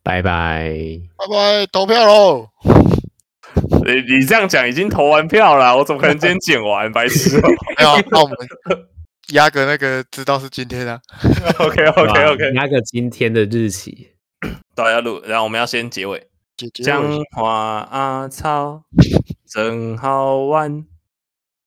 [0.03, 0.75] 拜拜，
[1.17, 2.51] 拜拜，投票喽！
[3.87, 6.91] 你你这样讲已经投完票了，我怎么可能今天剪完？
[6.93, 7.41] 白痴！
[7.79, 8.37] 没有，那我们
[9.33, 11.01] 压个那个，知道是今天啊。
[11.59, 14.12] OK OK OK，压个今天的日期，
[14.74, 16.29] 大家录，然后我们要先结尾，
[16.85, 17.03] 讲
[17.33, 18.85] 话啊草。
[19.47, 20.85] 真好玩，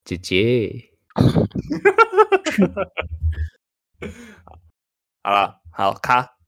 [0.04, 0.90] 姐姐。
[5.24, 6.39] 好了，好，卡。